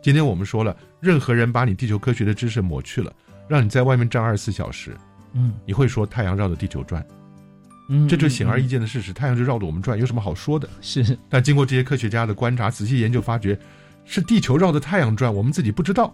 [0.01, 3.11] 今天我们说了，任何人把你地球科学的知识抹去了，
[3.47, 4.95] 让你在外面站二十四小时，
[5.33, 7.05] 嗯，你会说太阳绕着地球转，
[7.89, 10.69] 嗯，这就显而易见的事实，太阳就绕着我们转，有什么好说的？
[10.81, 11.17] 是。
[11.27, 13.59] 但经过这些科学家的观察、仔细研究，发觉
[14.05, 16.13] 是地球绕着太阳转，我们自己不知道。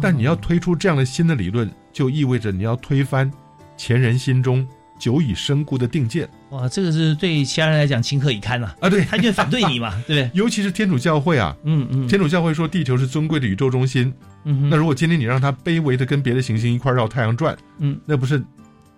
[0.00, 3.30] 但你要推出这样的新的理论，就意味着你要推翻
[3.76, 4.66] 前人心中。
[4.96, 8.72] 久已深固的定见，哇，这个是对其他人来讲情何以堪呐！
[8.80, 10.30] 啊，对，他就反对你嘛， 对不对？
[10.34, 14.12] 尤其是天主教会啊，嗯嗯，天主教会说地球是尊贵的宇宙中心，
[14.44, 18.40] 嗯，那如果今天你让他卑微的跟别的行星一块绕太阳转，嗯，那不是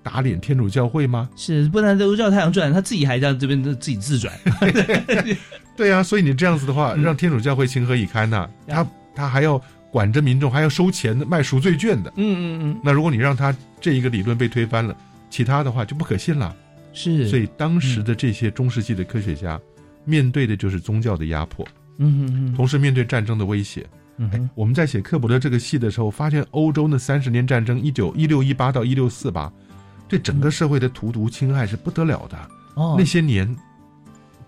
[0.03, 1.31] 打脸天主教会吗？
[1.35, 4.35] 是，不然都绕太阳转，他自己还在这边自己自转，
[5.75, 8.47] 对啊，所以你这样子的话，让天主教会情何以堪呐？
[8.67, 9.59] 他他还要
[9.91, 12.81] 管着民众，还要收钱卖赎罪券的，嗯嗯嗯。
[12.85, 14.95] 那如果你让他这一个理论被推翻了。
[15.29, 16.55] 其他的话就不可信了，
[16.97, 19.61] 是，所以当时的这些中世纪的科学家，
[20.07, 21.63] 面对的就是宗教的压迫，
[21.99, 23.87] 嗯嗯嗯，同时面对战争的威胁。
[24.19, 29.53] 哎，我们在写克卜勒这个戏的时候，发现欧洲那三十年战争，一九一六一八到一六四八，
[30.09, 32.51] 对整个社会的荼毒侵害是不得了的。
[32.77, 33.55] 哦，那些年，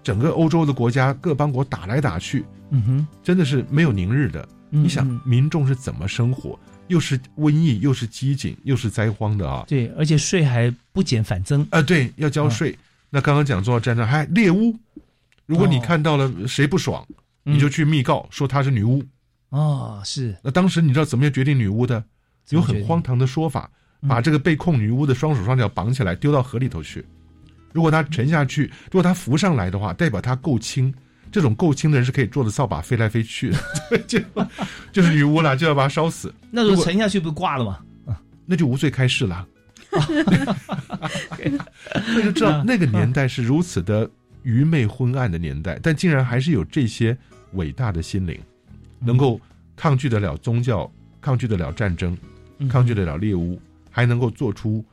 [0.03, 4.49] 整个欧洲的国家各邦国打来打去，嗯哼，真的是没有宁日的。
[4.71, 6.59] 你想民众是怎么生活？
[6.89, 9.65] 又是瘟疫，又是饥馑，又是灾荒的啊！
[9.69, 11.81] 对，而且税还不减反增啊！
[11.81, 12.77] 对，要交税。
[13.11, 14.75] 那刚刚讲重要战争还猎巫，
[15.47, 17.07] 如果你看到了谁不爽，
[17.43, 19.03] 你就去密告说她是女巫。
[19.51, 20.37] 哦，是。
[20.43, 22.05] 那当时你知道怎么样决定女巫的？
[22.51, 23.71] 有很荒唐的说法，
[24.09, 27.05] 把这个被控女巫的双手双脚绑起来丢到河里头去。
[27.73, 30.93] 如果她沉下去，如果她浮上来的话，代表她够轻。
[31.31, 33.59] 这种够轻的人是可以坐着扫把飞来飞去的，
[34.07, 34.19] 就
[34.93, 36.33] 就是女巫了，就要把她烧死。
[36.51, 37.79] 那如果沉下去不挂了吗？
[38.47, 39.47] 那就无罪开释了。
[41.93, 44.11] 那就知道那个年代是如此的
[44.43, 47.17] 愚昧昏暗的年代，但竟然还是有这些
[47.53, 48.41] 伟大的心灵，
[48.99, 49.41] 能够
[49.77, 52.17] 抗拒得了宗教，抗拒得了战争，
[52.69, 53.61] 抗拒得了猎巫，
[53.91, 54.85] 还能够做出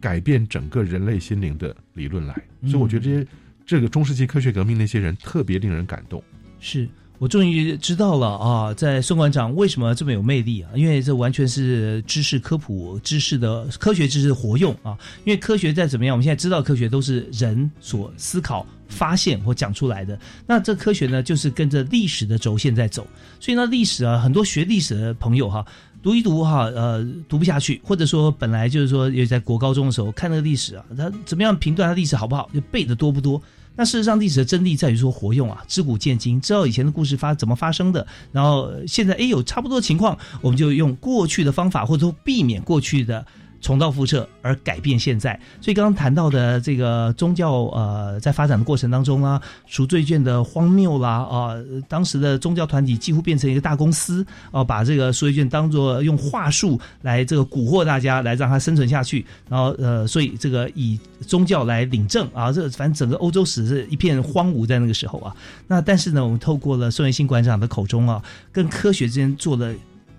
[0.00, 2.34] 改变整个人类心灵的理论来。
[2.62, 3.26] 所以我觉得这些。
[3.66, 6.22] 这个中世纪科学革命那些人特别令人感动。
[6.60, 6.88] 是
[7.18, 10.70] 我终于知道了啊，在孙馆长为什么这么有魅力啊？
[10.74, 14.98] 因为这完全是知识科普、知识的科学知识活用啊。
[15.24, 20.18] 因为科学再怎么样，我们现在知道科学都是人所思考、发现或讲出来的。
[20.46, 23.06] 那这科学呢，就是跟着历史的轴线在走。
[23.38, 25.64] 所以呢，历史啊，很多学历史的朋友哈，
[26.04, 33.40] 读一读哈，呃，读不下去，或者说本来就是说，也在国高中的时候看那个历史啊，他怎么样评断他历史好不好，就背的多不多。
[33.74, 43.24] 那事实上，历史的真谛在于说活用啊，知古见今，知道以前的故事发怎么发生的，然后现在哎有差不多情况，我们就用过去的方法，或者说避免过去的。
[43.64, 51.56] 重蹈覆辙而改变现在，所以刚刚谈到的这个宗教呃，在发展的过程当中啊，赎罪券的荒谬啦啊，
[51.88, 65.34] 当时的宗教团体几乎变成一个大公司啊，把这个赎罪券当做用话术来这个蛊惑大家，来让它生存下去，然后呃，所以这个以宗教来领证啊，这反正整个欧洲史是一片荒芜在那个时候啊。
[65.66, 69.72] 那但是呢，我们透过了孙维新馆长的口中啊，跟科学之间做了。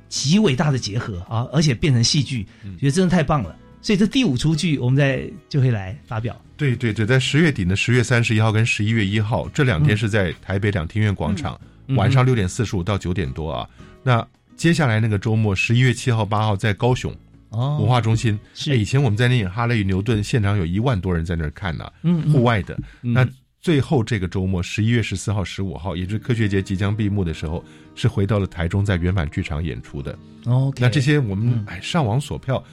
[0.08, 2.46] 极伟大的结合啊，而且变成戏剧，
[2.80, 3.56] 觉得真的太棒了。
[3.82, 6.40] 所以这第五出剧，我们在就会来发表。
[6.58, 13.70] 对对对，在十月底呢，十月三十一号跟十一月一号这两天是在台北两厅院广场，晚上六点四十五到九点多啊。
[14.02, 14.26] 那
[14.56, 17.16] 接下来那个周末，十一月七号、八号在高雄
[17.52, 18.40] 文化中心。
[18.54, 21.92] 是以前我们在那演《哈雷与牛顿》，现场有一万多人在那儿看呢，
[22.32, 22.76] 户外的。
[23.02, 23.28] 那
[23.66, 27.66] 最后这个周末，十一月十四号、十五号，也就是科学节即将闭幕的时候。
[27.96, 30.16] 是回到了台中，在圆满剧场演出的。
[30.44, 32.64] 哦，那这些我们哎上网锁票，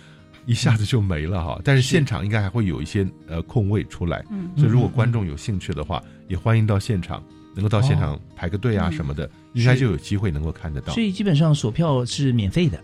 [0.45, 1.59] 一下子就没了哈。
[1.65, 4.23] 但是现场应该还会有一些呃空位出来，
[4.55, 7.25] 所以如果观众有兴趣的话，也欢迎到现场，
[7.55, 10.93] 能够到现场排个队啊什么的，应该就有机会能够看得到。
[10.93, 12.79] 所以基本上锁票是免费的，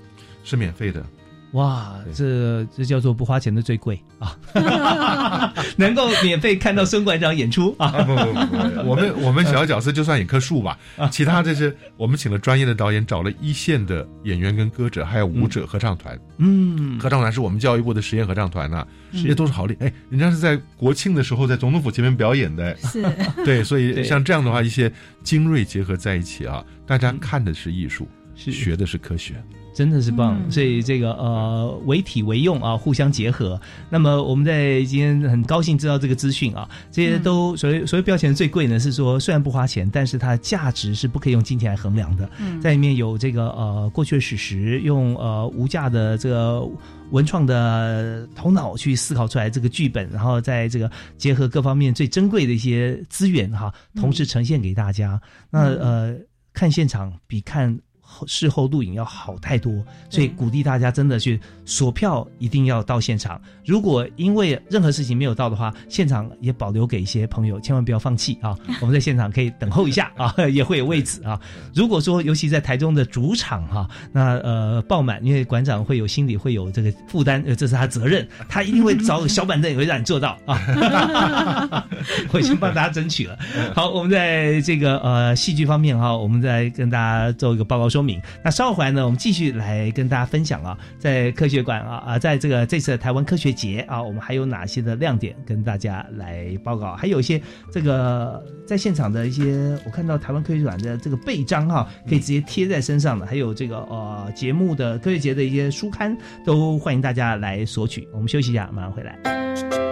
[0.44, 1.04] 是免费的。
[1.52, 4.36] 哇，这这叫做不花钱的最贵啊！
[5.76, 7.90] 能够免费看到孙馆长演出啊！
[8.02, 10.78] 不不不，我们我们小角色就算一棵树吧，
[11.10, 16.18] 其他这是我们请了专业的导演，找了一线的演员跟歌者，还有舞者合唱团。
[16.36, 22.76] 嗯，合唱团是我们教育部的实验合唱团呐，这些都是好厉哎，人家是在国庆的时候在总统府前面表演的。
[22.76, 23.02] 是，
[23.42, 24.92] 对，所以像这样的话，一些
[25.22, 29.42] 精锐结合在一起啊，大家看的是艺术，学的是科学。
[29.78, 33.60] 真的是棒，所以这个呃，为体为用啊，互相结合。
[33.88, 42.28] 那么我们在今天很高兴知道这个资讯啊，这些都所谓所谓标签最贵呢，是说虽然不花钱，但是它的价值是不可以用金钱来衡量的。
[42.40, 46.68] 嗯在里面有这个呃过去的史实，用呃无价的这个
[47.12, 55.22] 文创的头脑去思考出来这个剧本，然后在这个结合各方面最珍贵的一些资源哈，同时呈现给大家。
[55.50, 56.16] 那呃，
[56.52, 57.78] 看现场比看。
[58.26, 59.72] 事后录影要好太多，
[60.10, 63.38] 所以鼓励大家真的去索票，一定要到现场。
[63.66, 68.56] 如果因为任何事情没有到的话，现场也保留给一些朋友，千万不要放弃啊！
[68.80, 71.38] 我们在现场可以等候一下啊，也会有位置啊。
[71.74, 81.86] 如果说尤其在台中的主场哈，那呃爆满，因为馆长会有心里会有这个负担，呃，这是他责任，他一定会找小板凳也会让你做到啊。
[82.32, 83.38] 我已经帮大家争取了。
[83.74, 87.98] 好，我们在这个呃戏剧方面哈，我们再跟大家做一个报告说。
[87.98, 88.02] 说
[88.44, 96.94] 那稍后回来呢，我们继续来跟大家分享啊，在科学馆啊啊，在这个这次的台湾科学节啊，我们还有哪些的亮点跟大家来报告？
[96.94, 97.40] 还有一些
[97.72, 108.08] 这个在现场的一些，我看到台湾科学馆的这个背章哈，可以直接贴在身上的，还有这个呃节目的科学节的一些书刊，都欢迎大家来索取。
[108.12, 109.87] 我们休息一下，马上回来。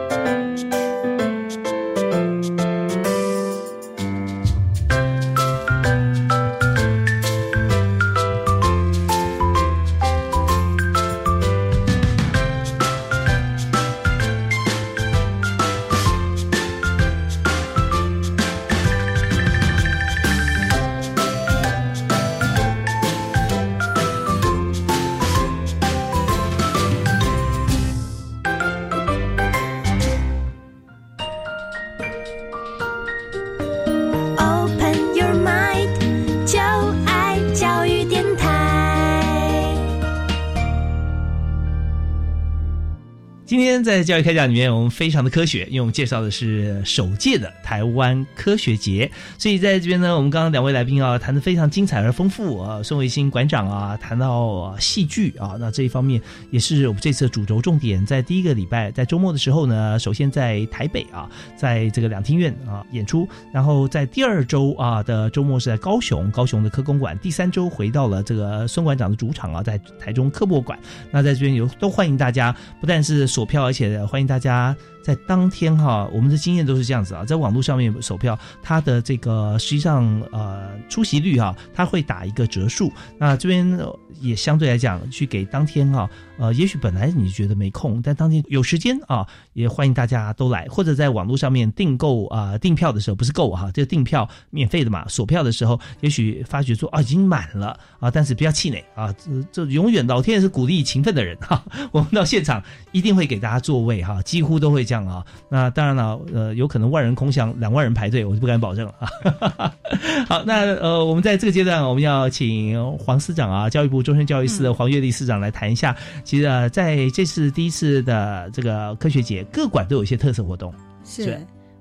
[43.97, 56.20] 在教育开讲里面，我们非常的科学，因为我们介绍的是首届的台湾科学节，所以在这边呢，我们刚刚两位来宾啊谈的非常精彩而丰富啊，宋维新馆长啊谈到戏剧啊，那这一方面
[56.51, 61.26] 也是我们这次的主轴重点，在第一个礼拜在周末的时候呢，首先在台北啊，
[61.57, 70.78] 在这个两厅院啊演出，然后在第二周啊的周末是在高雄，高雄的科工馆，第三周回到了这个孙馆长的主场啊，在台中科博馆，
[71.11, 73.26] 那在这边有都欢迎大家，不但是。
[73.26, 82.93] 锁票，而且欢迎大家在当天哈，我们的经验都是这样子啊，在网络上面锁票，它的这个实际上呃出席率哈，它会打一个折数。
[83.18, 83.78] 那这边
[84.20, 86.09] 也相对来讲，去给当天哈，
[86.39, 101.62] 呃，也许本来你觉得没空，但当天有时间啊，也欢迎大家都来，或者在网络上面订购啊订票的时候，不是购哈，这订票免费的嘛，锁票的时候，也许发觉说啊已经满了啊，但是不要气馁啊，这这永远老天爷是鼓励勤奋的人哈，
[101.93, 102.62] 我们到现场
[102.93, 105.22] 一定会给大家做座位哈，几乎都会这样啊。
[105.51, 109.70] 那当然了，呃，有可能万人空巷，两万人排队，我就不敢保证了啊。
[110.27, 115.95] 好，那呃，我们在这个阶段，我们要请黄司长啊，教育部终身教育司的黄月丽司长来谈一下。
[116.24, 120.72] 其实啊，在这次第一次的这个科学节，各馆都有一些特色活动。
[121.05, 121.39] 是，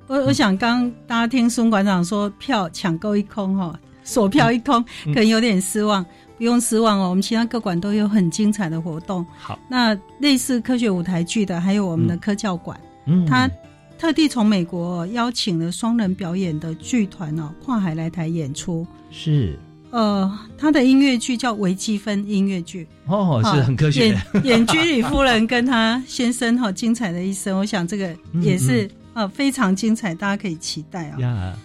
[0.07, 6.05] 我我想刚大家听孙馆长说票抢购一空哈，锁票一空，可能有点失望。
[6.37, 9.25] 不用失望哦，我们其他各馆都有很精彩的活动。
[9.37, 13.49] 好，那类似科学舞台剧的，还有我们的科教馆，嗯，他
[13.97, 18.85] 特地从美国邀请了双人表演的剧团哦，跨海来台演出。
[19.09, 19.57] 是，
[19.91, 24.09] 呃，他的音乐剧叫微积分音乐剧哦，是很科学。
[24.09, 31.57] 演演居里夫人跟他先生哈精彩的一生，我想这个也是呃非常精彩，大家可以期待啊。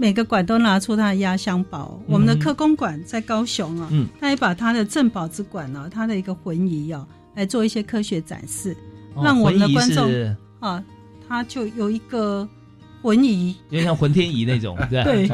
[0.00, 2.00] 每个馆都拿出他的压箱宝。
[2.06, 3.90] 我们的科工馆在高雄啊，
[4.20, 8.76] 他也把他的镇宝之馆呢，他的一个魂仪啊，来做一些科学展示，
[9.22, 10.08] 让我们的观众
[10.60, 10.82] 啊，
[11.28, 12.48] 他就有一个
[13.02, 15.26] 魂仪，有点像浑天仪那种， 对，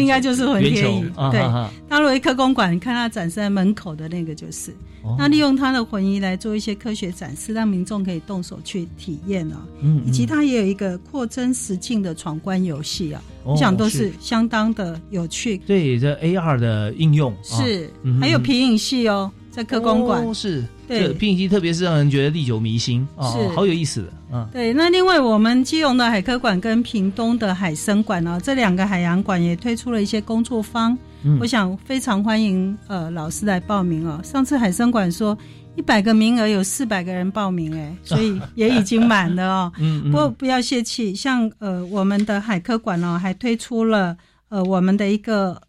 [0.00, 1.02] 应该就是浑天仪。
[1.30, 1.40] 对，
[1.88, 4.74] 大陆一科公馆，你看它展示在门口的那个就是。
[5.18, 9.66] 那利用它的魂仪来做一些科学展示，让民众可以动手去体验啊。
[9.80, 15.58] 嗯，以及它也有一个扩增实境的闯关游戏啊，我想都是相当的有趣。
[15.66, 20.62] 对，这 AR 的应用是，还有皮影戏哦，在科公馆是。
[20.98, 24.12] 对，皮影戏特别是让人觉得历久弥新哦，好有意思的。
[24.32, 24.72] 嗯，对。
[24.72, 30.96] 那另外，我们基隆的海科馆跟屏东的海生馆呢，这两个海洋馆也推出了一些工作坊。
[31.38, 34.20] 我想非常欢迎呃老师来报名哦。
[34.24, 35.38] 上次海生馆说
[35.76, 39.72] 一百个名额有四百个人报名哎， 所以也已经满了哦。
[39.78, 44.16] 嗯不过不要泄气，像呃我们的海科馆哦，还推出了
[44.48, 45.60] 呃我们的一个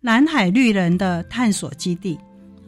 [0.00, 2.18] 南海绿人的探索基地。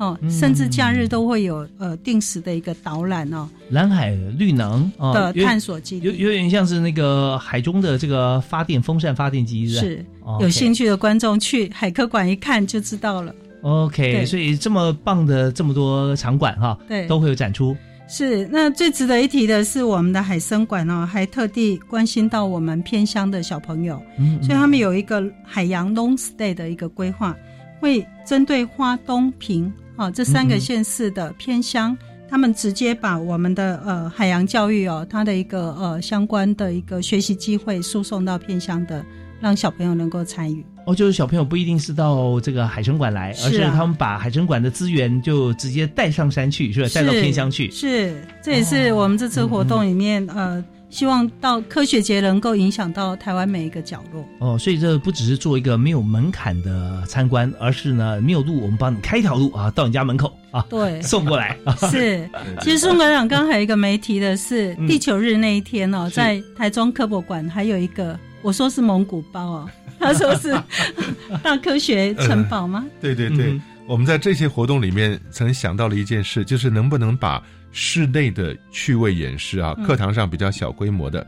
[0.04, 3.48] 哦，甚至假日都会有呃定时的一个导览哦。
[3.70, 10.04] 蓝海绿能的探索基地，有有点像是那个海中的这个发电风扇发电机，是
[10.40, 13.34] 有兴趣的观众去海科馆一看就知道了。
[13.62, 17.74] OK，所以这么棒的这么多场馆哈，对，都会有展出。
[18.06, 27.34] 是，那最值得一提的是我们的海生馆哦，还特地关心到我们偏乡的小朋友，嗯，所以他们有一个海洋 long stay 的一个规划，
[27.80, 29.72] 会针对花东平。
[29.96, 31.96] 哦，这三个县市的偏乡，
[32.28, 39.04] 他们直接把我们的呃海洋教育哦，它的一个呃相关的一个学习机会输送到偏乡的，
[39.40, 40.64] 让小朋友能够参与。
[40.86, 46.88] 哦，就是小朋友不一定是到这个海参馆来，而是他们把海参馆的资源就直接带上山去，是吧？
[46.94, 47.70] 带到偏乡去。
[47.70, 50.62] 是，这也是我们这次活动里面呃。
[50.94, 54.24] 希望到科学节能够影响到台湾每一个角落。
[54.38, 61.58] 哦，所以这不只是做一个没有门槛的参观，而是呢没有路，我们帮你开一条路啊，到你家门口啊，对，送过来。
[61.90, 62.30] 是，
[62.60, 70.56] 其实宋馆长刚还有一个没提的是，地球日那一天哦，在台中科博馆还有一个，我说是蒙古包哦，他说是
[71.42, 72.86] 大科学城堡吗？
[73.00, 77.42] 对对对，我们在这些活动里面曾想到了一件事，就是能不能把。
[77.76, 81.26] 室内的趣味演示啊，课堂上比较小规模的，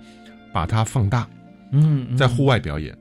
[0.53, 1.29] 把它放大，
[1.73, 2.97] 嗯，在户外表演，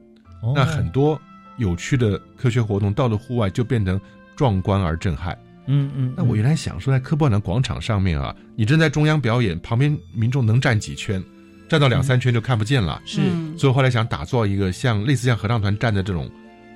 [0.56, 1.22] 那很多
[1.58, 4.02] 有趣的科学活动到了户外就变成
[4.36, 5.38] 壮观而震撼，
[5.68, 6.12] 嗯嗯。
[6.18, 11.24] 那我原来想说，在科博馆广场上面啊，你正在中央表演，旁边民众能站几圈？
[11.70, 13.22] 站到两三圈就看不见了，是。
[13.60, 16.28] 所以后来想打造一个像类似像合唱团站的这种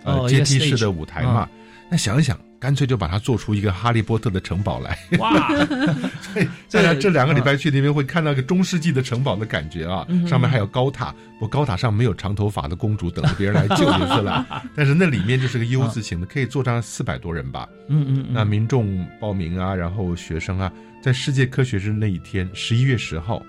[0.04, 1.50] 呃阶梯式的舞台嘛，
[1.90, 2.40] 那想一想。
[2.60, 5.48] 干脆就把它做出一个哈利波特的城堡来，哇！
[6.30, 14.46] 所以在这两个礼拜去那边会看到一个中世纪的城堡的感觉啊，上面还有高塔，不高塔上没有长头发的公主等着别人来救就是了。
[14.76, 17.68] 但是那里面就是个 U 字形的，可以坐上四百多人吧。
[17.88, 18.26] 嗯嗯。
[18.32, 20.70] 那民众报名啊，然后学生啊，
[21.02, 23.42] 在世界科学日那一天，十一月十号，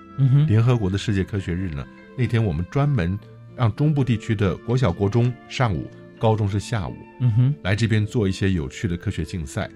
[0.47, 1.85] 联合国的世界科学日呢，
[2.17, 3.19] 那天我们专门
[3.57, 5.91] 让中部地区的国小、国中上午。
[6.21, 9.67] 高中是下午，嗯哼，来这边做一些有趣的科学竞赛，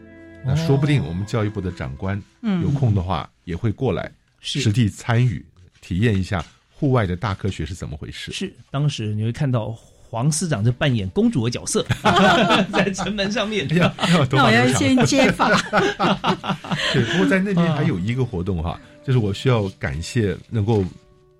[0.46, 2.22] 那说不定我们教育部的长官
[2.62, 5.44] 有空的话也会过来实地参与，
[5.82, 8.32] 体验一下户外的大科学是怎么回事。
[8.32, 9.76] 是，当时你会看到
[10.08, 11.84] 黄司长在扮演公主的角色，
[12.72, 13.68] 在城门上面。
[14.30, 15.50] 那我要先接法。
[16.94, 20.86] 对，不过在那边还有一个活动哈，就是我需要感谢能够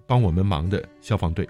[0.08, 1.48] 帮我们忙的消防队。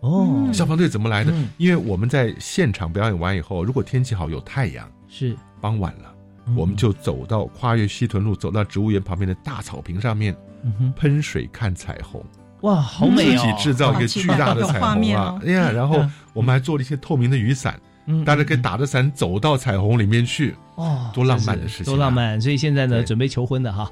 [0.00, 1.32] 哦，消防队怎么来的？
[1.32, 1.48] 嗯。
[1.56, 5.36] 因为我们在现场表演完以后，如果天气好有太阳，是。
[5.60, 6.14] 傍晚了，
[6.46, 6.56] 嗯。
[6.56, 10.92] 我们就走到跨越西屯路，走到植物园旁边的大草坪上面，嗯哼。
[10.96, 12.24] 喷水看彩虹。
[12.62, 13.40] 哇，好美哦！
[13.40, 15.40] 自己制造一个巨大的彩虹啊！
[15.46, 20.54] 哎呀，然后我们还做了一些透明的雨伞，嗯大家可以打着伞走到彩虹里面去。
[20.74, 22.40] 哦，多浪漫的事情，多浪漫！
[22.40, 23.90] 所以现在呢，准备求婚的哈，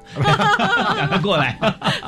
[0.95, 1.57] 赶 快过来。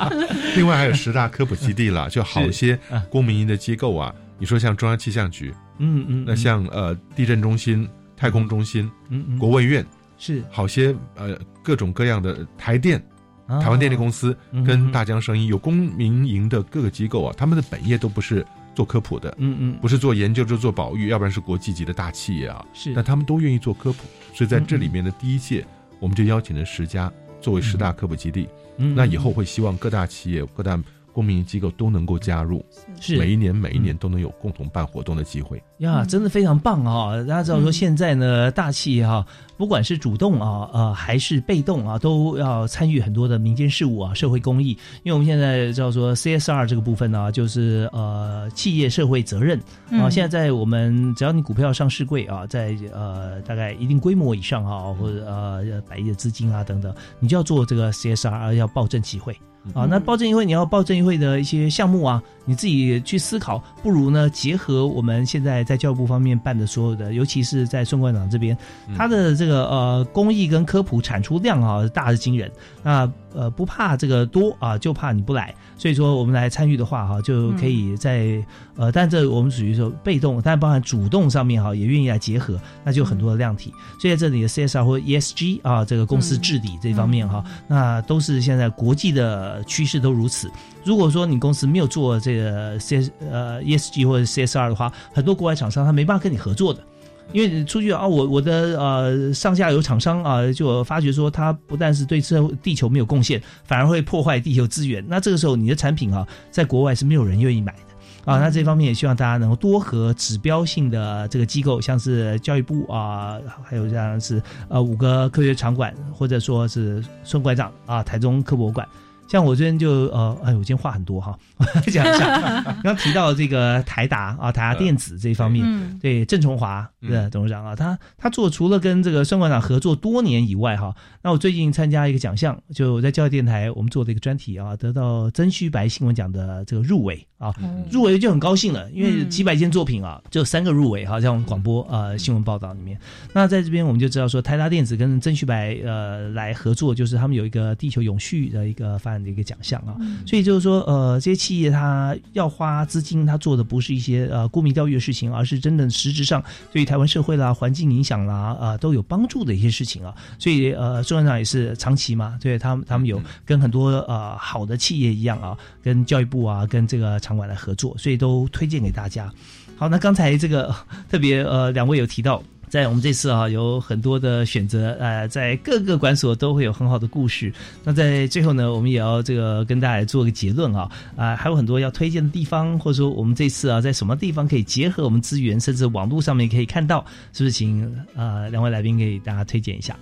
[0.56, 2.78] 另外还有十大科普基地了，就好些
[3.10, 4.14] 公民营的机构啊。
[4.38, 7.86] 你说像中央气象局，嗯嗯，那像呃地震中心、
[8.16, 9.84] 太空中心、嗯嗯，国卫院
[10.16, 12.98] 是好些呃各种各样的台电。
[13.46, 18.46] 啊台湾电力公司嗯跟大江声音有公民营的各个机构啊，他们的本业都不是
[18.80, 25.66] 做科普的，嗯嗯，不是做研究就做保育，要不然是国际级的大企业啊，是，但他们都愿意做科普，所以在这里面的第一届，
[25.98, 27.12] 我们就邀请了十家
[27.42, 32.64] 作为十大科普基地，嗯那以后会希望各大企业、各大公民机构都能够加入，
[32.98, 33.18] 是。
[33.18, 35.62] 每一年每一年都能有共同办活动的机会。
[35.80, 37.16] 呀，真的非常棒啊！
[37.26, 39.24] 大家知道说现在呢，大企业哈，
[39.56, 44.76] 不管是主动啊，呃，还是被动啊，都要参与很多的民间事务啊，社会公益。
[45.04, 50.04] 因为我们现在知道说 CSR 这个部分呢，就是呃企业社会责任啊。
[50.04, 59.34] 嗯现在在我们只要你股票上市柜啊，在呃大概一定规模以上啊，或者呃百亿的资金啊等等，你就要做这个 CSR，要报证集会。
[59.74, 68.58] 啊，那报证议会你要报证议会的一些项目啊，你自己去思考，不如呢结合我们现在在教育部方面办的所有的，尤其是在孙馆长这边，
[68.96, 72.50] 他的这个呃公益跟科普产出量啊大是惊人。
[72.82, 75.54] 那呃不怕这个多啊，就怕你不来。
[75.80, 78.44] 所以说我们来参与的话哈，就可以在
[78.76, 83.72] 呃，但这我们属于说被动，但包含主动上面哈，也愿意来结合，那就很多的量体。
[83.98, 90.50] 所以在这里的 CSR 或 ESG 啊，这个公司治理这方面哈，那都是现在国际的趋势都如此。
[90.84, 96.84] 如果说你公司没有做这个 C 呃 ESG 或者 CSR 的话，很多国外厂商他没办法跟你合作的。
[97.32, 105.04] 因为你出去啊，我我的呃上下游厂商啊，就发觉说，它不但是对这地球没有贡献，反而会破坏地球资源。
[105.06, 108.38] 那这个时候，你的产品啊，在国外是没有人愿意买的啊。
[108.38, 118.86] 那这方面也希望大家能够多和指标性的这个机构，像是教育部啊，还有像是呃五个科学场馆，或者说是孙馆长啊，台中科博馆。
[119.30, 121.38] 像我这边就呃，哎，我今天话很多哈，
[121.86, 122.60] 讲一下。
[122.82, 125.96] 刚刚提到这个台达啊，台达电子这一方面，嗯。
[126.00, 137.54] 对郑崇华的董事长啊，他他做除了跟这个孙馆长合作多年以外哈，那我最近参加一个奖项，就我在教育电台我们做的一个专题啊，得到曾虚白新闻奖的这个入围啊，
[137.92, 142.98] 入围就很高兴了，因为几百件作品啊，就三个入围哈，像广播呃新闻报道里面，
[143.32, 149.96] 那在这边我们就知道说台达电子跟曾虚白呃来合作，就是他们有一个地球永续的一个发展的一个奖项啊，
[150.26, 156.42] 所以就是说呃这些企业它要花资金，它做的不是一些呃沽名钓誉的事情，而是真的实质上
[156.72, 169.32] 对于台湾社会啦、环境影响啦啊、呃、都有帮助的一些事情啊，所以呃孙院长也是长期嘛，对他们他们有跟很多呃好的企业一样啊，跟教育部啊跟这个场馆来合作，所以都推荐给大家。
[169.76, 170.74] 好，那刚才这个
[171.08, 172.42] 特别呃两位有提到。
[172.70, 177.52] 在我们这次啊，有很多的选择，呃，在各个馆所都会有很好的故事。
[177.82, 189.96] 那在最后呢，我们也要这个跟大家做个结论啊，啊、还有很多要推荐的地方，或者说我们这次啊，在什么地方可以结合我们资源，甚至网络上面可以看到，是不是请呃两位来宾给大家推荐一下？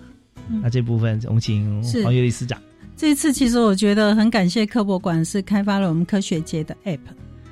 [0.63, 2.61] 那这部分我们请黄月丽司长。
[2.97, 6.99] 这一次其实我觉得很感谢科博馆是开发了我们科学节的 App。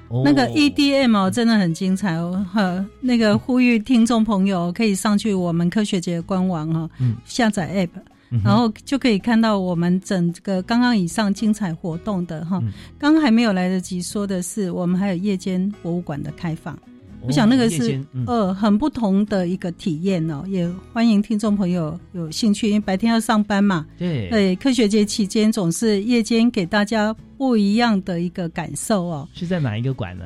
[0.09, 2.45] 哦那个 EDM 哦，真的很精彩哦！
[2.53, 8.01] 呵，那个呼吁听众朋友可以上去我们科学节官网哈、哦，嗯下载 App，、
[8.31, 12.59] 嗯然后就可以看到我们整个刚刚以上精彩活动的哈。
[12.63, 16.79] 嗯刚刚还没有来得及说的是，我们还有夜间博物馆的开放。
[17.23, 29.29] 我想那个是嗯呃很不同的一个体验哦，也欢迎听众朋友有兴趣，因为白天要上班嘛，对对，科学节期间总是夜间给大家不一样的一个感受哦。
[29.35, 30.25] 是在哪一个馆呢？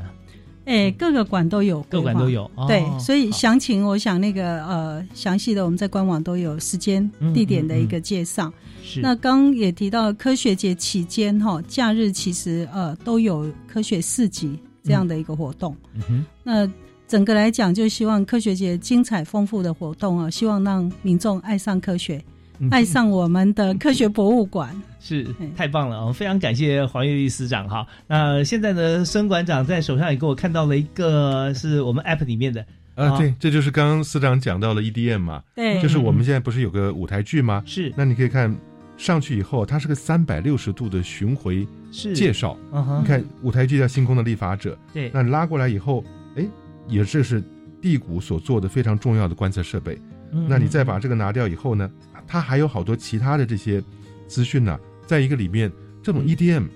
[0.67, 8.53] 哎，各个馆都有，各馆都有哦对，所以好详情我想那个呃详细的我们在官网都有时间、嗯地点的一个介绍。
[8.85, 15.75] 是那刚也提到科学节期间哈、假日其实呃都有科学市集这样的一个活动。
[15.95, 16.71] 嗯哼，那
[17.09, 22.23] 整个来讲，就希望科学节精彩丰富的活动啊，希望让民众爱上科学，嗯
[22.71, 24.75] 爱上我们的科学博物馆。
[25.01, 27.87] 是太棒了，我们非常感谢黄月丽司长哈。
[28.07, 32.65] 那现在呢，孙馆长在手上也给我看到了一个是我们 App 里面的
[32.97, 37.63] 啊，对，这就是刚刚司长讲到了 EDM 嘛，对就是我们现在不是有个舞台剧吗？
[37.65, 38.55] 是，那你可以看
[38.99, 42.55] 上去以后，它是个三百六十度的巡回是介绍。
[42.71, 46.05] 嗯哼你看舞台剧叫《星空的立法者》，对那你拉过来以后，
[46.37, 46.47] 哎，
[46.87, 47.43] 也这是
[47.81, 49.99] 地谷所做的非常重要的观测设备。
[50.33, 51.91] 嗯那你再把这个拿掉以后呢，
[52.31, 53.83] 它还有好多其他的这些
[54.29, 55.69] 资讯呢，在一个里面，
[56.01, 56.15] 这嗯。
[56.15, 56.69] 种 EDM。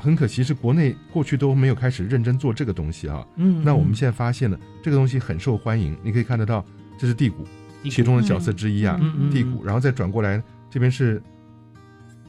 [0.00, 6.64] 很可惜是国内过去都没有开始认真做这个东西啊，嗯那我们现在发现了这个东西很受欢迎，你可以看得到，
[6.96, 7.44] 这是地谷，
[7.90, 8.96] 其中的角色之一啊，
[9.32, 11.20] 地谷，然后再转过来这边是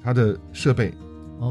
[0.03, 0.91] 它的设备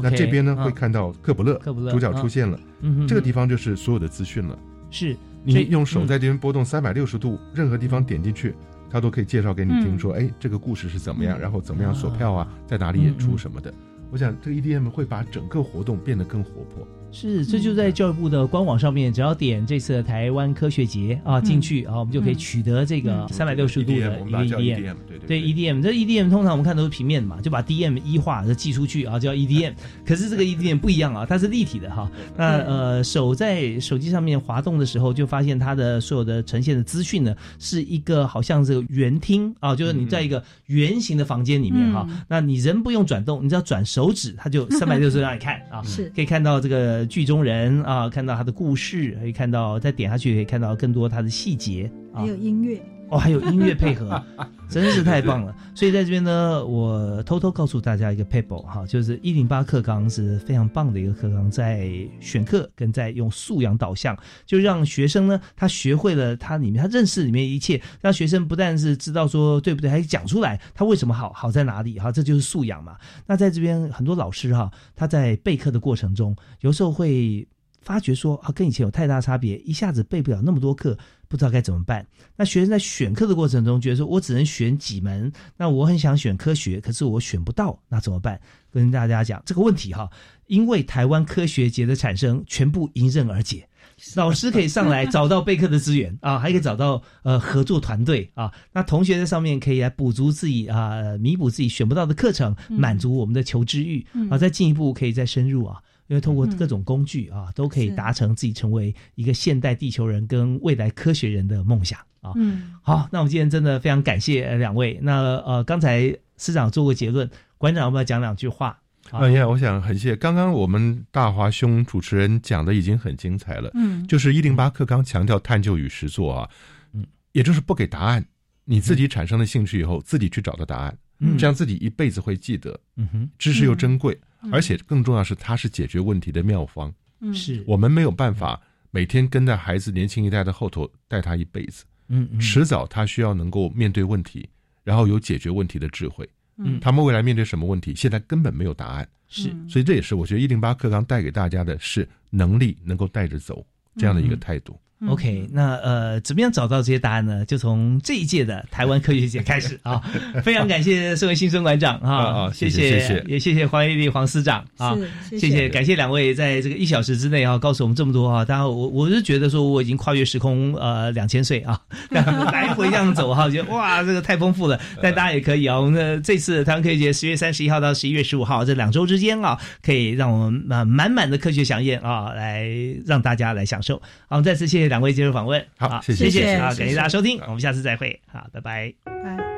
[0.03, 0.65] 那这边呢嗯。
[0.65, 2.59] 会看到克卜勒，克卜勒主角出现了，
[3.07, 4.59] 这个地方就是所有的资讯了，
[4.91, 6.07] 是你用手嗯。
[6.07, 8.53] 在这边波动三百六十度，任何地方点进去，
[8.89, 13.73] 它都可以介绍给你听，嗯说哎这个故事是怎么样，嗯然后怎么样锁票啊，在哪里演出什么的。
[14.11, 16.87] 我想这个 EDM 会把整个活动变得更活泼。
[17.11, 24.95] 是，这就在教育部的官网上面，只要点这次的台湾科学节啊进去啊，我们就可以取得这个三百六十度的一个叫 EDM，EDM
[25.27, 29.73] 对 EDM，这 EDM 通常我们看都是平面的嘛，就把 DM 一化就寄出去啊，叫 EDM。
[30.05, 32.09] 可是这个 EDM 不一样啊，它是立体的哈。
[32.37, 42.21] 那呃，手在手机上面滑动的时候，就发现它的所有的呈现的资讯呢，是一个好像这个圆厅啊，就是你在一个圆形的房间里面哈，嗯。
[42.27, 46.11] 那你人不用转动，你只要转手指，它就三百六十度让你看啊，是。
[46.15, 52.27] 可以看到这个剧中人啊，看到他的故事，可以看到再点下去可以看到更多他的细节啊还。
[52.27, 54.21] 有音乐，哦，还有音乐配合，
[54.71, 55.55] 真是太棒了。
[55.73, 61.89] 所以在这边呢，我偷偷告诉大家一个 paper 哈，就是一零八课纲是非常棒的一个课纲，在
[62.19, 72.95] 选课跟在用素养导向，就让学生呢他学会了他里面他认识里面一切，让学生不但是知道说对不对，还讲出来他为什么好好在哪里哈，这就是素养嘛。
[73.25, 77.47] 那在这边很多老师哈，他在备课的过程中，有时候会。
[77.81, 82.05] 发觉说啊，跟以前有太大差别，一下子背不了那么多课，不知道该怎么办。
[82.35, 88.39] 那学生在选课的过程中，觉得说我只能选几门，那我很想选科学，可是我选不到，那怎么办？
[88.71, 90.09] 跟大家讲这个问题哈，
[90.47, 93.67] 因为台湾科学节的产生，全部迎刃而解。
[94.15, 98.49] 老师可以上来找到备课的资源啊，还可以找到呃合作团队啊。
[98.71, 104.37] 那同学在上面可以来补足自己啊，弥补自己选不到的课程，满足我们的求知欲啊。
[104.37, 112.33] 再进一步可以再深入啊，因为通过各种工具啊，都可以达成自己成为一个现代地球人跟未来科学人的梦想啊。
[112.35, 114.99] 嗯，好，那我们今天真的非常感谢呃两位。
[115.03, 117.29] 那呃，刚才司长做过结论，
[117.59, 118.75] 馆长要不要讲两句话？
[119.11, 123.69] 好哎呀，我想很谢，刚刚我们大华兄主持人讲的已经很精彩了。
[123.75, 126.49] 嗯就是一零八课刚强调探究与实作啊，
[126.93, 128.25] 嗯，也就是不给答案，
[128.65, 132.79] 你自己产生了兴趣以后，自己去找到答案，嗯这样自己一辈子会记得。
[132.97, 136.93] 嗯哼，知识又珍贵，嗯而且更重要是它是解决问题的妙方。
[137.21, 138.61] 嗯是我们没有办法
[138.91, 144.47] 每天跟在孩子年轻一代的后头带他一辈子，嗯嗯迟早他需要能够面对问题，
[144.83, 146.27] 然后有解决问题的智慧。
[146.57, 149.07] 嗯他们未来面对什么问题，现在根本没有答案。
[149.27, 153.63] 是所以这也是我觉得一零八课纲带给大家的是能力能够带着走
[153.95, 154.79] 这样的一个态度。
[155.07, 157.45] OK，那呃，怎么样找到这些答案呢？
[157.45, 160.01] 就从这一届的台湾科学节开始啊！
[160.43, 164.93] 非常感谢社会新生馆长啊， 谢谢谢谢谢也谢谢黄丽丽黄司长啊，
[165.29, 168.43] 是谢谢谢谢，感谢两位在这个一小时之内啊，告诉我们这么多啊！
[168.43, 171.79] 当然我我是觉得说我已经跨越时空呃两千岁啊，
[172.09, 174.77] 来回这样走哈，觉得哇这个太丰富了。
[175.01, 182.67] 但大家也可以啊，我们的这次台湾科学节十月三十一号到十一月十五号这两周之间啊，可以让我们啊满满的科学飨宴啊，来
[183.05, 183.95] 让大家来享受。
[184.27, 185.65] 好，我们再次谢谢两位接受访问。
[185.77, 188.93] 好谢谢谢谢谢啊，感谢大家收听，我们下次再会，好，拜拜。
[189.05, 189.48] 拜。